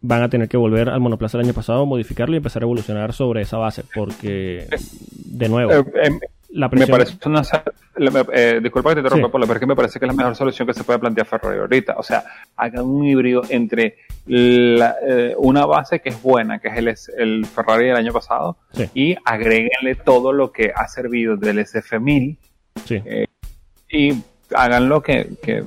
[0.01, 3.13] van a tener que volver al monoplaza del año pasado, modificarlo y empezar a evolucionar
[3.13, 3.83] sobre esa base.
[3.93, 4.65] Porque,
[5.11, 6.97] de nuevo, eh, em, la presión...
[6.97, 7.43] Me parece una...
[8.33, 10.67] Eh, disculpa que te interrumpa, pero es que me parece que es la mejor solución
[10.67, 11.93] que se puede plantear Ferrari ahorita.
[11.95, 12.23] O sea,
[12.55, 13.97] hagan un híbrido entre
[14.27, 16.87] eh, una base que es buena, que es el,
[17.19, 18.57] el Ferrari del año pasado,
[18.95, 22.35] y agréguenle todo lo que ha servido del SF1000.
[22.85, 23.03] Sí.
[23.91, 24.23] y
[24.55, 25.63] háganlo que, que,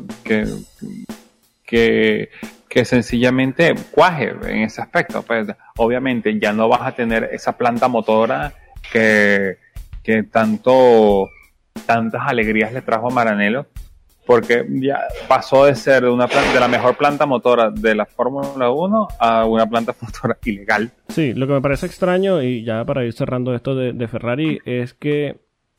[1.65, 2.29] que,
[2.69, 5.23] que, sencillamente cuaje en ese aspecto.
[5.23, 8.53] Pues obviamente ya no vas a tener esa planta motora
[8.91, 9.59] que,
[10.03, 11.29] que tanto,
[11.87, 13.67] tantas alegrías le trajo a Maranello,
[14.27, 19.09] porque ya pasó de ser una de la mejor planta motora de la Fórmula 1
[19.19, 20.91] a una planta motora ilegal.
[21.09, 24.95] Sí, lo que me parece extraño, y ya para ir cerrando esto de Ferrari, es
[24.95, 25.37] que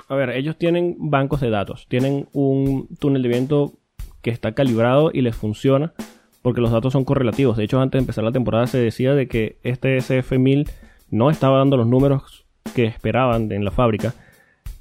[0.08, 3.74] a ver, ellos tienen bancos de datos, tienen un túnel de viento
[4.22, 5.94] que está calibrado y les funciona
[6.41, 7.58] porque los datos son correlativos.
[7.58, 10.70] De hecho, antes de empezar la temporada se decía de que este SF1000
[11.10, 14.14] no estaba dando los números que esperaban en la fábrica.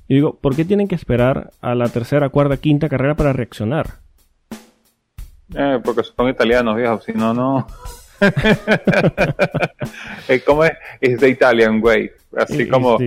[0.09, 4.01] Y digo, ¿por qué tienen que esperar a la tercera, cuarta, quinta carrera para reaccionar?
[5.55, 7.67] Eh, porque son italianos, viejos, si no, no.
[10.47, 10.73] ¿Cómo es?
[11.01, 12.11] Es de Italian way.
[12.37, 12.99] Así como.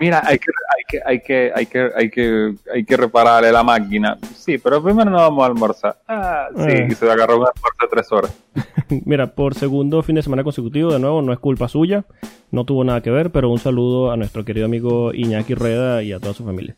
[0.00, 0.50] Mira, hay que,
[0.90, 4.18] que, hay que, hay que, hay que, hay que repararle la máquina.
[4.34, 5.96] Sí, pero primero no vamos a almorzar.
[6.08, 6.88] Ah, sí, eh.
[6.90, 8.38] y se agarró un almuerzo de tres horas.
[9.04, 12.04] Mira, por segundo fin de semana consecutivo, de nuevo, no es culpa suya,
[12.50, 16.12] no tuvo nada que ver, pero un saludo a nuestro querido amigo Iñaki Rueda y
[16.12, 16.74] a toda su familia.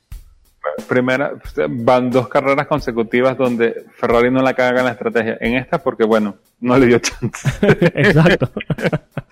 [0.88, 1.32] Primera,
[1.68, 5.36] van dos carreras consecutivas donde Ferrari no la caga en la estrategia.
[5.40, 7.48] En esta, porque bueno, no le dio chance.
[7.94, 8.50] Exacto.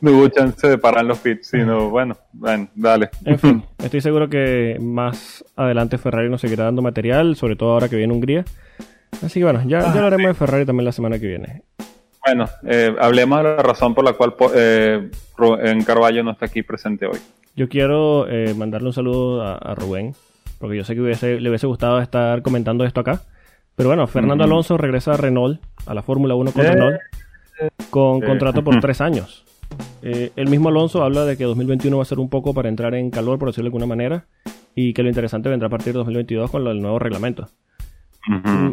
[0.00, 3.10] no hubo chance de parar los pits, sino bueno, bueno, dale.
[3.24, 7.88] En fin, estoy seguro que más adelante Ferrari nos seguirá dando material, sobre todo ahora
[7.88, 8.44] que viene Hungría.
[9.22, 11.62] Así que bueno, ya, ya hablaremos de Ferrari también la semana que viene.
[12.24, 15.10] Bueno, eh, hablemos de la razón por la cual eh,
[15.62, 17.18] en Carballo no está aquí presente hoy.
[17.56, 20.14] Yo quiero eh, mandarle un saludo a, Rubén,
[20.58, 23.22] porque yo sé que le hubiese gustado estar comentando esto acá.
[23.74, 26.98] Pero bueno, Fernando Alonso regresa a Renault, a la Fórmula 1 con Renault,
[27.88, 29.44] con contrato por tres años.
[30.02, 33.10] El mismo Alonso habla de que 2021 va a ser un poco para entrar en
[33.10, 34.26] calor, por decirlo de alguna manera,
[34.74, 37.48] y que lo interesante vendrá a partir de 2022 con del nuevo reglamento.
[38.26, 38.70] Mm,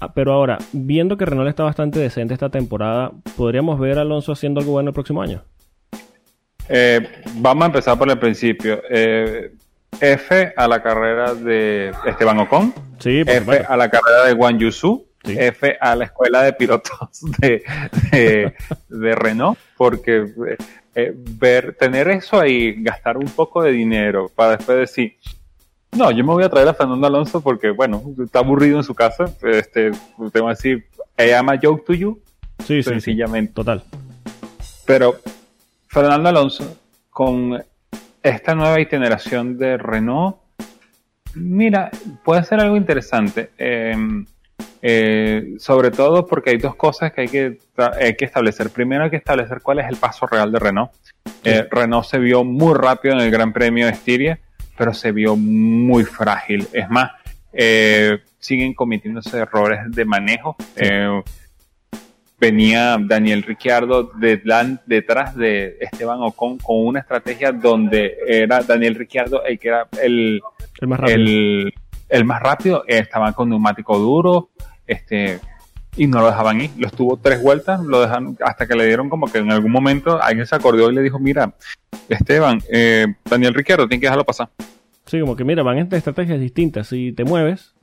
[0.00, 4.32] ah, Pero ahora, viendo que Renault está bastante decente esta temporada, ¿podríamos ver a Alonso
[4.32, 5.42] haciendo algo bueno el próximo año?
[6.68, 7.00] Eh,
[7.36, 8.80] vamos a empezar por el principio.
[8.88, 9.52] Eh,
[10.00, 12.72] F a la carrera de Esteban Ocon.
[12.98, 13.72] Sí, F supuesto.
[13.72, 15.04] a la carrera de Wang Yusu.
[15.24, 15.34] Sí.
[15.38, 17.62] F a la escuela de pilotos de,
[18.10, 18.54] de,
[18.88, 19.58] de Renault.
[19.76, 20.26] Porque
[20.94, 25.16] eh, ver, tener eso ahí, gastar un poco de dinero para después decir,
[25.92, 28.94] no, yo me voy a traer a Fernando Alonso porque, bueno, está aburrido en su
[28.94, 29.24] casa.
[29.42, 29.90] Este,
[30.32, 30.86] tengo que decir,
[31.18, 32.20] I am a joke to you,
[32.64, 33.52] Sí, sencillamente.
[33.52, 33.82] total.
[34.86, 35.16] Pero
[35.88, 36.76] Fernando Alonso,
[37.10, 37.62] con
[38.22, 40.36] esta nueva generación de Renault,
[41.34, 41.90] mira,
[42.24, 43.50] puede ser algo interesante.
[43.58, 43.96] Eh,
[44.82, 48.70] eh, sobre todo porque hay dos cosas que hay que, hay que establecer.
[48.70, 50.90] Primero hay que establecer cuál es el paso real de Renault.
[51.44, 54.38] Eh, Renault se vio muy rápido en el Gran Premio de Estiria,
[54.76, 56.66] pero se vio muy frágil.
[56.72, 57.12] Es más,
[57.52, 60.56] eh, siguen cometiéndose errores de manejo.
[62.40, 69.44] Venía Daniel Ricciardo detrás, detrás de Esteban Ocon con una estrategia donde era Daniel Ricciardo
[69.44, 70.40] el que era el,
[70.80, 71.16] El más rápido.
[71.18, 71.74] el,
[72.10, 74.50] el más rápido, estaban con neumático duro,
[74.86, 75.40] este,
[75.96, 76.70] y no lo dejaban ir.
[76.76, 80.20] Lo estuvo tres vueltas, lo dejaron hasta que le dieron como que en algún momento
[80.22, 81.54] alguien se acordó y le dijo, mira,
[82.08, 84.50] Esteban, eh, Daniel Ricciardo, tiene que dejarlo pasar.
[85.06, 86.88] Sí, como que mira, van entre estrategias distintas.
[86.88, 87.74] Si te mueves,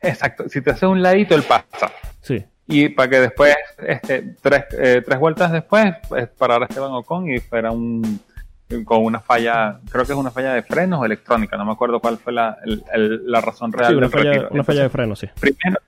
[0.00, 1.90] Exacto, si te hace un ladito, él pasa.
[2.20, 2.44] sí.
[2.66, 3.54] Y para que después,
[3.86, 8.20] este, tres, eh, tres vueltas después, pues, parar a Esteban Ocon y fuera un,
[8.84, 12.00] con una falla, creo que es una falla de frenos o electrónica, no me acuerdo
[12.00, 14.48] cuál fue la, el- el- la razón real Sí, una del falla, retiro.
[14.50, 15.28] una falla de freno, sí.
[15.38, 15.78] primero,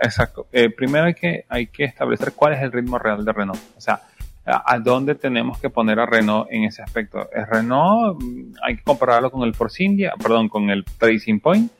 [0.00, 3.60] exacto, eh, primero hay que, hay que establecer cuál es el ritmo real de Renault.
[3.76, 4.00] O sea,
[4.46, 7.28] a, a dónde tenemos que poner a Renault en ese aspecto.
[7.32, 11.70] El Renault mm, hay que compararlo con el Force India, perdón, con el Tracing Point.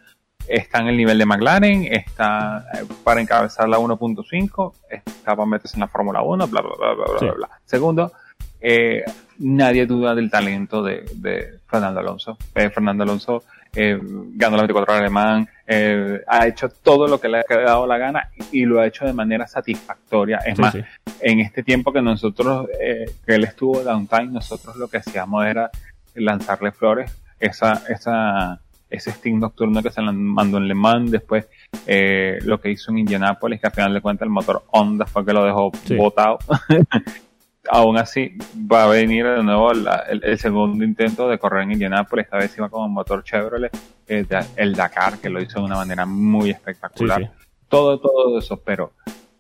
[0.47, 5.77] Está en el nivel de McLaren, está eh, para encabezar la 1.5, está para meterse
[5.77, 7.25] en la Fórmula 1, bla, bla, bla, bla, bla, Sí.
[7.25, 7.51] bla, bla.
[7.65, 8.13] Segundo,
[8.61, 9.03] eh,
[9.39, 12.37] nadie duda del talento de, de Fernando Alonso.
[12.55, 17.29] Eh, Fernando Alonso eh, ganó la 24 horas alemán, eh, ha hecho todo lo que
[17.29, 20.39] le ha dado la gana y lo ha hecho de manera satisfactoria.
[20.47, 20.81] Es Sí, más, sí.
[21.21, 25.71] en este tiempo que nosotros, que él estuvo downtime, nosotros lo que hacíamos era
[26.15, 27.11] lanzarle flores,
[27.41, 31.47] esa, esa, ese Sting nocturno que se le mandó en Le Mans, después
[31.89, 35.27] eh, lo que hizo en Indianapolis, que al final de cuentas el motor Honda fue
[35.27, 35.97] que lo dejó Sí.
[35.97, 36.39] botado.
[37.71, 38.37] Aún así,
[38.71, 42.37] va a venir de nuevo la- el, el segundo intento de correr en Indianapolis, esta
[42.39, 43.75] vez iba con un motor Chevrolet,
[44.07, 47.29] eh, el Dakar, que lo hizo de una manera muy espectacular sí.
[47.69, 48.93] todo, todo eso, pero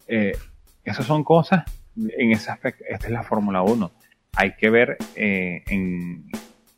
[0.09, 0.33] eh,
[0.85, 1.64] esas son cosas
[1.97, 2.83] en ese aspecto.
[2.89, 3.91] Esta es la Fórmula 1.
[4.37, 6.25] Hay que ver eh, en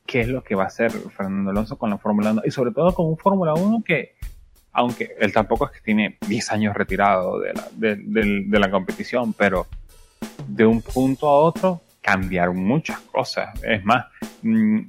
[0.04, 2.72] qué es lo que va a hacer Fernando Alonso con la Fórmula 1 y sobre
[2.72, 4.16] todo con un Fórmula 1 que,
[4.72, 8.70] aunque él tampoco es que tiene 10 años retirado de la, de, del- de la
[8.70, 9.66] competición, pero
[10.46, 13.48] de un punto a otro cambiaron muchas cosas.
[13.64, 14.06] Es más,
[14.42, 14.80] mm,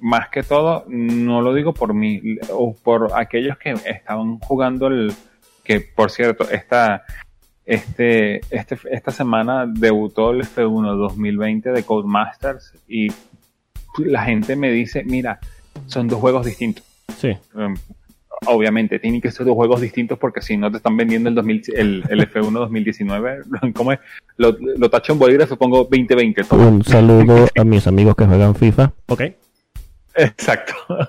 [0.00, 5.12] más que todo, no lo digo por mí, o por aquellos que estaban jugando el,
[5.62, 7.04] que por cierto, esta,
[7.64, 13.08] este, este, esta semana debutó el F1 2020 de Codemasters y
[13.98, 15.40] la gente me dice, mira,
[15.86, 16.84] son dos juegos distintos.
[17.16, 17.74] Sí, Um,
[18.46, 21.62] obviamente, tienen que ser dos juegos distintos porque si no te están vendiendo el, 2000,
[21.74, 23.38] el, el F1 2019,
[23.74, 23.98] ¿cómo es?
[24.36, 26.44] Lo, lo tacho en bolígrafo, pongo 2020.
[26.44, 26.68] todo.
[26.68, 28.92] Un saludo a mis amigos que juegan FIFA.
[29.08, 29.22] Ok.
[30.14, 30.72] Exacto.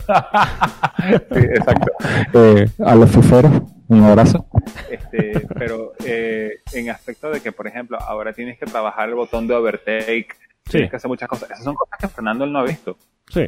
[1.32, 1.92] Sí, exacto.
[2.34, 3.52] Eh, a los fiferos,
[3.88, 4.46] un abrazo.
[4.90, 9.48] Este, pero eh, en aspecto de que, por ejemplo, ahora tienes que trabajar el botón
[9.48, 10.72] de overtake, Sí.
[10.72, 11.50] tienes que hacer muchas cosas.
[11.52, 12.98] Esas son cosas que Fernando él no ha visto.
[13.30, 13.48] Sí.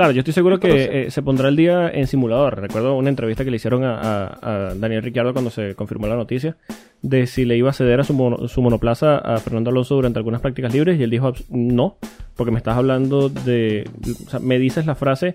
[0.00, 2.58] Claro, yo estoy seguro que eh, se pondrá el día en simulador.
[2.58, 4.38] Recuerdo una entrevista que le hicieron a, a-
[4.70, 6.56] a Daniel Ricciardo cuando se confirmó la noticia
[7.02, 10.18] de si le iba a ceder a su, mono- su monoplaza a Fernando Alonso durante
[10.18, 11.98] algunas prácticas libres y él dijo "Abs- no,
[12.34, 13.90] porque me estás hablando de...
[14.26, 15.34] O sea, me dices la frase,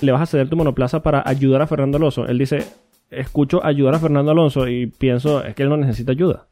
[0.00, 2.26] le vas a ceder tu monoplaza para ayudar a Fernando Alonso.
[2.28, 2.62] Él dice,
[3.10, 6.46] escucho ayudar a Fernando Alonso y pienso, es que él no necesita ayuda.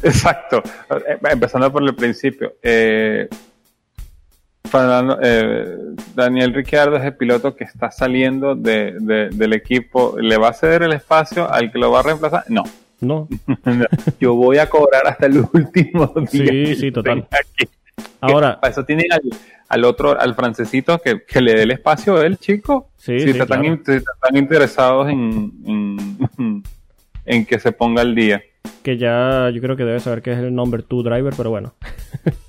[0.00, 0.62] Exacto.
[1.08, 2.52] Eh, Empezando por el principio.
[2.62, 3.28] Eh,
[4.72, 5.76] Fernando- eh,
[6.14, 10.16] Daniel Ricciardo es el piloto que está saliendo de- de- del equipo.
[10.18, 12.44] ¿Le va a ceder el espacio al que lo va a reemplazar?
[12.48, 12.64] No.
[13.00, 13.28] No,
[14.20, 16.26] Yo voy a cobrar hasta el último día.
[16.28, 17.26] Sí, que sí, total.
[17.30, 17.68] aquí.
[18.20, 18.60] ahora...
[18.60, 19.22] Para eso tienen al,
[19.68, 22.90] al otro, al francesito que, que le dé el espacio a él, chico.
[22.96, 23.80] Sí, si sí, están, claro.
[23.84, 26.62] si están interesados en, en,
[27.26, 28.40] en que se ponga al día.
[28.84, 31.74] que ya yo creo que debe saber que es el number two driver, pero bueno.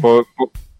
[0.00, 0.26] Por-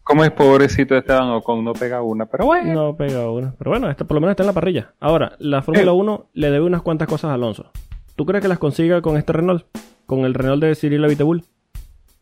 [0.05, 2.73] Como es pobrecito Esteban Ocon, no pega una, pero bueno.
[2.73, 3.55] No pega una.
[3.57, 4.93] Pero bueno, este por lo menos está en la parrilla.
[5.01, 7.71] Ahora, la Fórmula 1 le debe unas cuantas cosas a Alonso.
[8.17, 9.65] ¿Tú crees que las consiga con este Renault?
[10.07, 11.45] ¿Con el Renault de Cyril Abiteboul?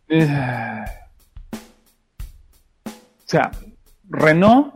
[0.08, 0.28] Eh,
[1.54, 3.50] o sea,
[4.08, 4.74] Renault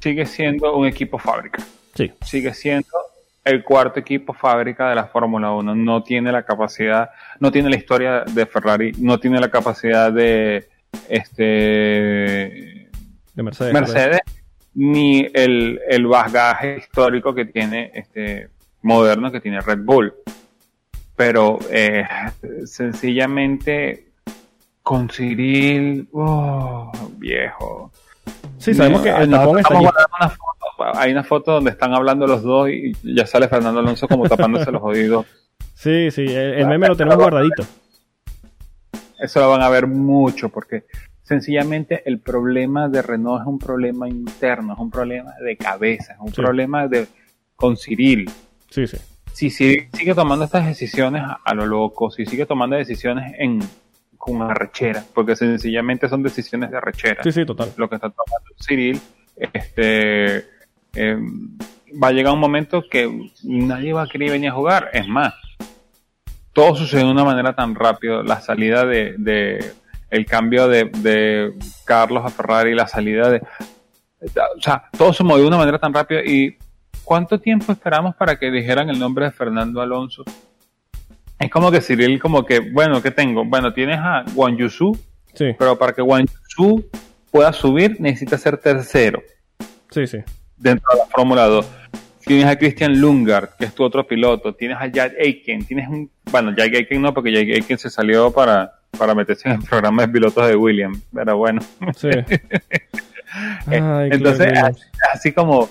[0.00, 1.62] sigue siendo un equipo fábrica.
[1.94, 2.12] Sí.
[2.22, 2.86] Sigue siendo
[3.44, 5.74] el cuarto equipo fábrica de la Fórmula 1.
[5.74, 10.68] No tiene la capacidad, no tiene la historia de Ferrari, no tiene la capacidad de
[11.08, 12.88] este
[13.34, 13.72] De Mercedes.
[13.72, 14.20] Mercedes,
[14.74, 18.48] ni el, el bagaje histórico que tiene este
[18.82, 20.14] moderno que tiene Red Bull.
[21.16, 22.04] Pero eh,
[22.64, 24.06] sencillamente
[24.82, 27.92] con Cyril, oh, viejo.
[28.58, 29.74] Sí, sabemos que Ah, el no, tapón está
[30.94, 34.70] Hay una foto donde están hablando los dos y ya sale Fernando Alonso como tapándose
[34.72, 35.26] los oídos.
[35.74, 37.64] Sí, sí, el, el meme lo tenemos guardadito.
[39.18, 40.84] Eso lo van a ver mucho porque
[41.22, 46.18] sencillamente el problema de Renault es un problema interno, es un problema de cabeza, es
[46.20, 46.40] un Sí.
[46.40, 47.06] problema de
[47.56, 48.30] con Cyril.
[48.70, 48.96] Sí, sí.
[49.32, 53.58] Si sigue, sigue tomando estas decisiones a, a lo loco, si sigue tomando decisiones en
[54.18, 57.22] con arrechera, porque sencillamente son decisiones de arrechera.
[57.24, 57.72] Sí, sí, total.
[57.76, 59.00] Lo que está tomando Cyril,
[59.52, 60.46] este
[60.94, 61.16] eh,
[62.02, 64.90] va a llegar un momento que nadie va a querer venir a jugar.
[64.92, 65.34] Es más,
[66.52, 68.22] todo sucede de una manera tan rápido.
[68.22, 69.72] La salida de, de
[70.10, 71.52] el cambio de, de
[71.84, 73.42] Carlos a Ferrari, la salida de,
[74.20, 76.20] o sea, todo se movió de una manera tan rápida.
[76.24, 76.56] ¿Y
[77.04, 80.24] cuánto tiempo esperamos para que dijeran el nombre de Fernando Alonso?
[81.38, 83.44] Es como que Cyril, como que, bueno, ¿qué tengo?
[83.44, 84.96] Bueno, tienes a Wang Yusu,
[85.34, 86.84] Sí, pero para que Wang Yusu
[87.30, 89.22] pueda subir necesita ser tercero
[89.90, 90.18] sí, sí.
[90.62, 91.66] Dentro de la Fórmula 2.
[92.24, 94.54] Tienes a Christian Lungard, que es tu otro piloto.
[94.54, 95.66] Tienes a Jack Aiken.
[95.66, 99.56] Tienes un, bueno, Jack Aiken no, porque Jack Aiken se salió para, para meterse en
[99.56, 101.00] el programa de pilotos de Williams.
[101.12, 101.60] Pero bueno.
[101.96, 102.08] sí.
[103.66, 104.82] Ay, Entonces, así,
[105.12, 105.68] así como,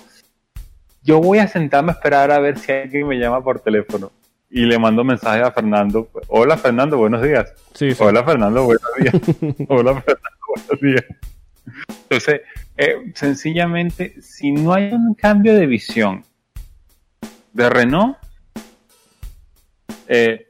[1.04, 4.12] yo voy a sentarme a esperar a ver si alguien me llama por teléfono.
[4.50, 6.10] Y le mando mensaje a Fernando.
[6.28, 7.54] Hola Fernando, buenos días.
[7.74, 8.04] Sí, sí.
[8.04, 9.14] Hola Fernando, buenos días.
[9.70, 11.06] Hola Fernando, buenos días.
[12.04, 12.42] Entonces,
[12.84, 16.24] eh, sencillamente, si no hay un cambio de visión
[17.54, 18.18] de Renault,
[20.08, 20.48] eh,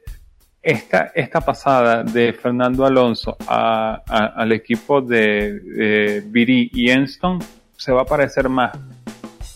[0.62, 4.02] esta, esta pasada de Fernando Alonso a-
[4.34, 7.38] al equipo de, de Viri y Enston
[7.76, 8.72] se va a parecer más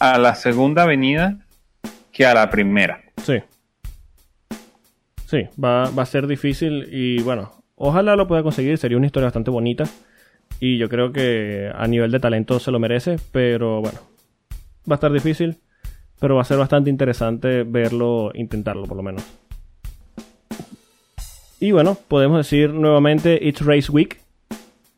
[0.01, 1.39] a la segunda avenida
[2.13, 3.01] que a la primera.
[3.25, 3.39] Sí.
[5.27, 9.27] Sí, va, va a ser difícil y bueno, ojalá lo pueda conseguir, sería una historia
[9.29, 9.85] bastante bonita
[10.61, 13.99] y yo creo que a nivel de talento se lo merece, pero bueno,
[14.89, 15.57] va a estar difícil,
[16.21, 19.25] pero va a ser bastante interesante verlo, intentarlo por lo menos.
[21.59, 24.21] Y bueno, podemos decir nuevamente It's Race Week.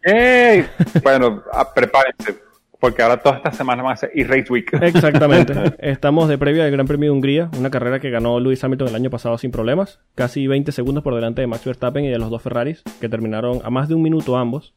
[0.03, 0.65] ¡Ey!
[1.03, 2.37] bueno, ah, prepárense,
[2.81, 4.73] porque ahora toda esta semana va a ser E-Race Week.
[4.81, 5.55] Exactamente.
[5.79, 8.95] Estamos de previa del Gran Premio de Hungría, una carrera que ganó Lewis Hamilton el
[8.95, 12.31] año pasado sin problemas, casi 20 segundos por delante de Max Verstappen y de los
[12.31, 14.75] dos Ferraris, que terminaron a más de un minuto ambos.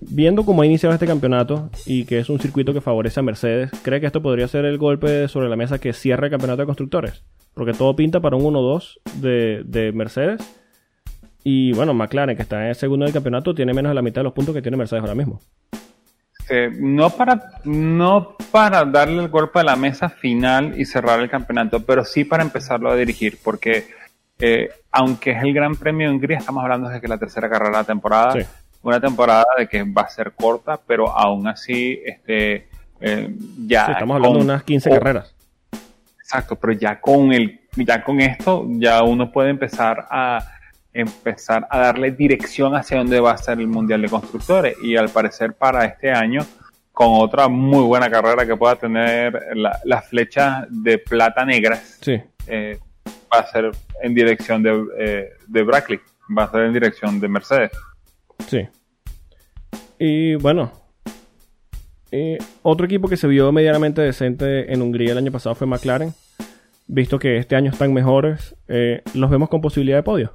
[0.00, 3.70] Viendo cómo ha iniciado este campeonato y que es un circuito que favorece a Mercedes,
[3.82, 6.66] ¿cree que esto podría ser el golpe sobre la mesa que cierra el campeonato de
[6.66, 7.24] constructores?
[7.54, 10.40] Porque todo pinta para un 1-2 de, de Mercedes.
[11.42, 14.20] Y bueno, McLaren, que está en el segundo del campeonato, tiene menos de la mitad
[14.20, 15.40] de los puntos que tiene Mercedes ahora mismo.
[16.50, 21.28] Eh, no para no para darle el golpe a la mesa final y cerrar el
[21.28, 23.86] campeonato, pero sí para empezarlo a dirigir, porque
[24.38, 27.70] eh, aunque es el Gran Premio de Hungría, estamos hablando de que la tercera carrera
[27.70, 28.40] de la temporada, Sí.
[28.82, 32.68] Una temporada de que va a ser corta, pero aún así, este,
[33.00, 33.34] eh,
[33.66, 35.34] ya Sí, estamos hablando de unas 15 o- carreras.
[36.20, 40.38] Exacto, pero ya con el, ya con esto, ya uno puede empezar a
[40.92, 44.76] empezar a darle dirección hacia dónde va a ser el Mundial de Constructores.
[44.82, 46.44] Y al parecer para este año,
[46.92, 52.20] con otra muy buena carrera que pueda tener la- las flechas de plata negras, Sí,
[52.48, 52.78] eh,
[53.32, 53.70] va a ser
[54.02, 56.00] en dirección de, eh, de Brackley,
[56.36, 57.70] va a ser en dirección de Mercedes.
[58.48, 58.66] Sí.
[59.98, 60.72] Y bueno.
[62.10, 66.12] eh, otro equipo que se vio medianamente decente en Hungría el año pasado fue McLaren.
[66.86, 70.34] Visto que este año están mejores, eh, los vemos con posibilidad de podio.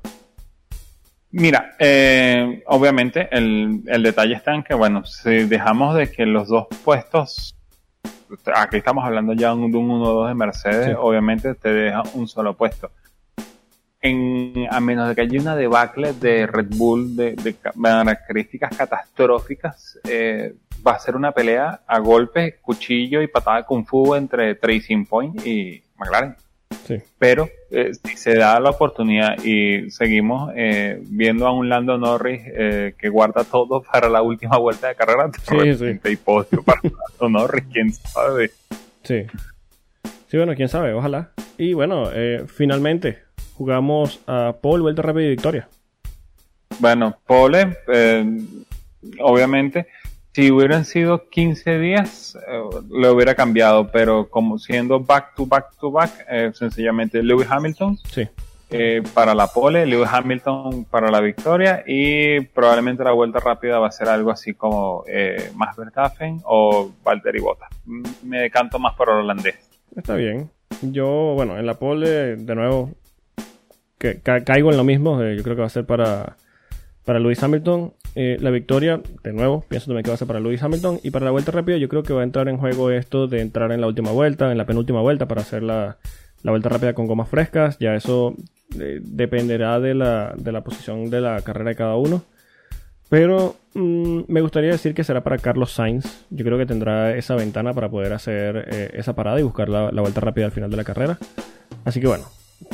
[1.32, 6.48] Mira, eh, obviamente el, el detalle está en que, bueno, si dejamos de que los
[6.50, 7.56] dos puestos,
[8.56, 10.94] aquí estamos hablando ya de un 1-2 de Mercedes, Sí.
[10.96, 12.92] obviamente te deja un solo puesto.
[14.06, 18.76] En, a menos de que haya una debacle de Red Bull de, de ca- características
[18.76, 20.54] catastróficas, eh,
[20.86, 25.06] va a ser una pelea a golpes, cuchillo y patada de kung fu entre Tracing
[25.06, 26.36] Point y McLaren.
[26.86, 26.98] Sí.
[27.18, 32.42] Pero eh, si se da la oportunidad y seguimos eh, viendo a un Lando Norris
[32.46, 36.00] eh, que guarda todo para la última vuelta de carrera, Sí, sí.
[36.04, 36.82] hay podio para
[37.22, 38.52] Lando Norris, quién sabe.
[39.04, 39.26] Sí.
[40.28, 41.30] Sí, bueno, quién sabe, ojalá.
[41.58, 43.20] Y bueno, eh, finalmente
[43.58, 45.68] jugamos a Paul, vuelta rápida y victoria.
[46.80, 48.26] Bueno, Pole, eh,
[49.22, 49.88] obviamente,
[50.34, 55.68] si hubieran sido 15 días, eh, lo hubiera cambiado, pero como siendo back to back
[55.80, 58.28] to back, eh, sencillamente Lewis Hamilton Sí.
[58.72, 63.88] eh, para la pole, Lewis Hamilton para la victoria y probablemente la vuelta rápida va
[63.90, 67.70] a ser algo así como eh, Max Verstappen o Valtteri Bottas.
[67.86, 69.56] Mm, Me decanto más por el holandés.
[69.96, 70.50] Está bien.
[70.82, 72.90] Yo, bueno, en la pole, de nuevo,
[74.44, 75.22] caigo en lo mismo.
[75.22, 76.38] eh, yo creo que va a ser para,
[77.06, 77.94] para Lewis Hamilton.
[78.16, 81.00] Eh, la victoria, de nuevo, pienso también que va a ser para Lewis Hamilton.
[81.04, 83.42] Y para la vuelta rápida, yo creo que va a entrar en juego esto de
[83.42, 85.98] entrar en la última vuelta, en la penúltima vuelta, para hacer la,
[86.44, 87.78] la vuelta rápida con gomas frescas.
[87.80, 88.36] Ya eso
[88.80, 92.24] eh, dependerá de la, de la posición de la carrera de cada uno.
[93.10, 96.26] Pero mm, me gustaría decir que será para Carlos Sainz.
[96.30, 100.02] Yo creo que tendrá esa ventana para poder hacer esa parada y buscar la, la
[100.02, 101.18] vuelta rápida al final de la carrera.
[101.86, 102.26] Así que bueno,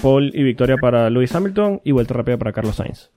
[0.02, 3.10] Paul y victoria para Lewis Hamilton y vuelta rápida para Carlos Sainz.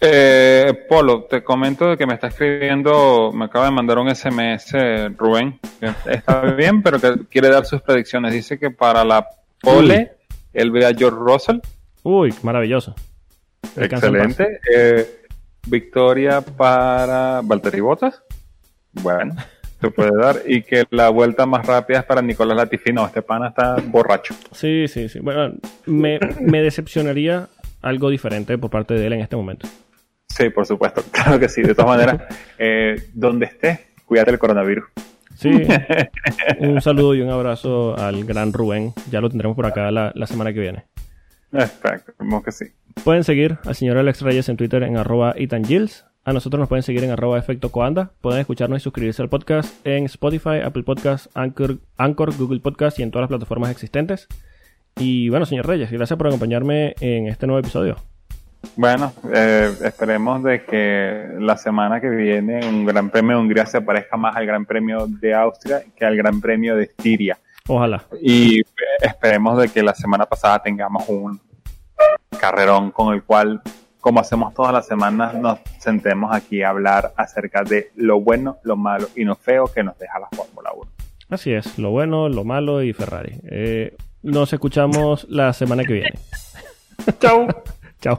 [0.00, 4.74] Eh, Polo, te comento de que me está escribiendo, me acaba de mandar un SMS
[5.16, 8.32] Rubén, que está bien, pero que quiere dar sus predicciones.
[8.32, 9.28] Dice que para la
[9.60, 10.12] pole,
[10.52, 11.60] él ve a George Russell,
[12.02, 12.94] Uy, maravilloso.
[13.76, 14.60] Descansa excelente.
[14.74, 15.22] Eh,
[15.68, 18.22] victoria para Valtteri Bottas,
[18.92, 19.36] bueno,
[19.82, 20.36] se puede dar.
[20.46, 22.92] Y que la vuelta más rápida es para Nicolás Latifi.
[22.92, 24.34] No, este pana está borracho.
[24.52, 25.18] Sí, sí, sí.
[25.20, 25.54] Bueno,
[25.86, 27.48] me, me decepcionaría
[27.82, 29.68] algo diferente por parte de él en este momento.
[30.28, 31.62] Sí, por supuesto, claro que sí.
[31.62, 32.22] De todas maneras,
[32.58, 34.84] eh, donde estés, cuídate del coronavirus.
[35.34, 35.50] Sí,
[36.60, 38.92] un saludo y un abrazo al gran Rubén.
[39.10, 40.84] Ya lo tendremos por acá la, la semana que viene.
[41.52, 42.66] Esperemos que sí.
[43.04, 46.06] Pueden seguir al señor Alex Reyes en Twitter en arroba itangils.
[46.24, 48.12] A nosotros nos pueden seguir en arroba efecto coanda.
[48.20, 53.02] Pueden escucharnos y suscribirse al podcast en Spotify, Apple Podcast, Anchor, Anchor, Google Podcast y
[53.02, 54.28] en todas las plataformas existentes.
[54.96, 57.96] Y bueno, señor Reyes, gracias por acompañarme en este nuevo episodio.
[58.76, 63.80] Bueno, eh, esperemos de que la semana que viene un Gran Premio de Hungría se
[63.80, 67.38] parezca más al Gran Premio de Austria que al Gran Premio de Estiria.
[67.66, 68.04] Ojalá.
[68.20, 68.64] Y eh,
[69.00, 71.40] esperemos de que la semana pasada tengamos un
[72.38, 73.60] carrerón con el cual,
[74.02, 78.76] como hacemos todas las semanas, nos sentemos aquí a hablar acerca de lo bueno, lo
[78.76, 80.90] malo y lo feo que nos deja la Fórmula 1.
[81.30, 83.38] Así es, lo bueno, lo malo y Ferrari.
[83.44, 86.18] Eh, nos escuchamos la semana que viene.
[87.20, 87.46] Chau.
[88.00, 88.18] Chao.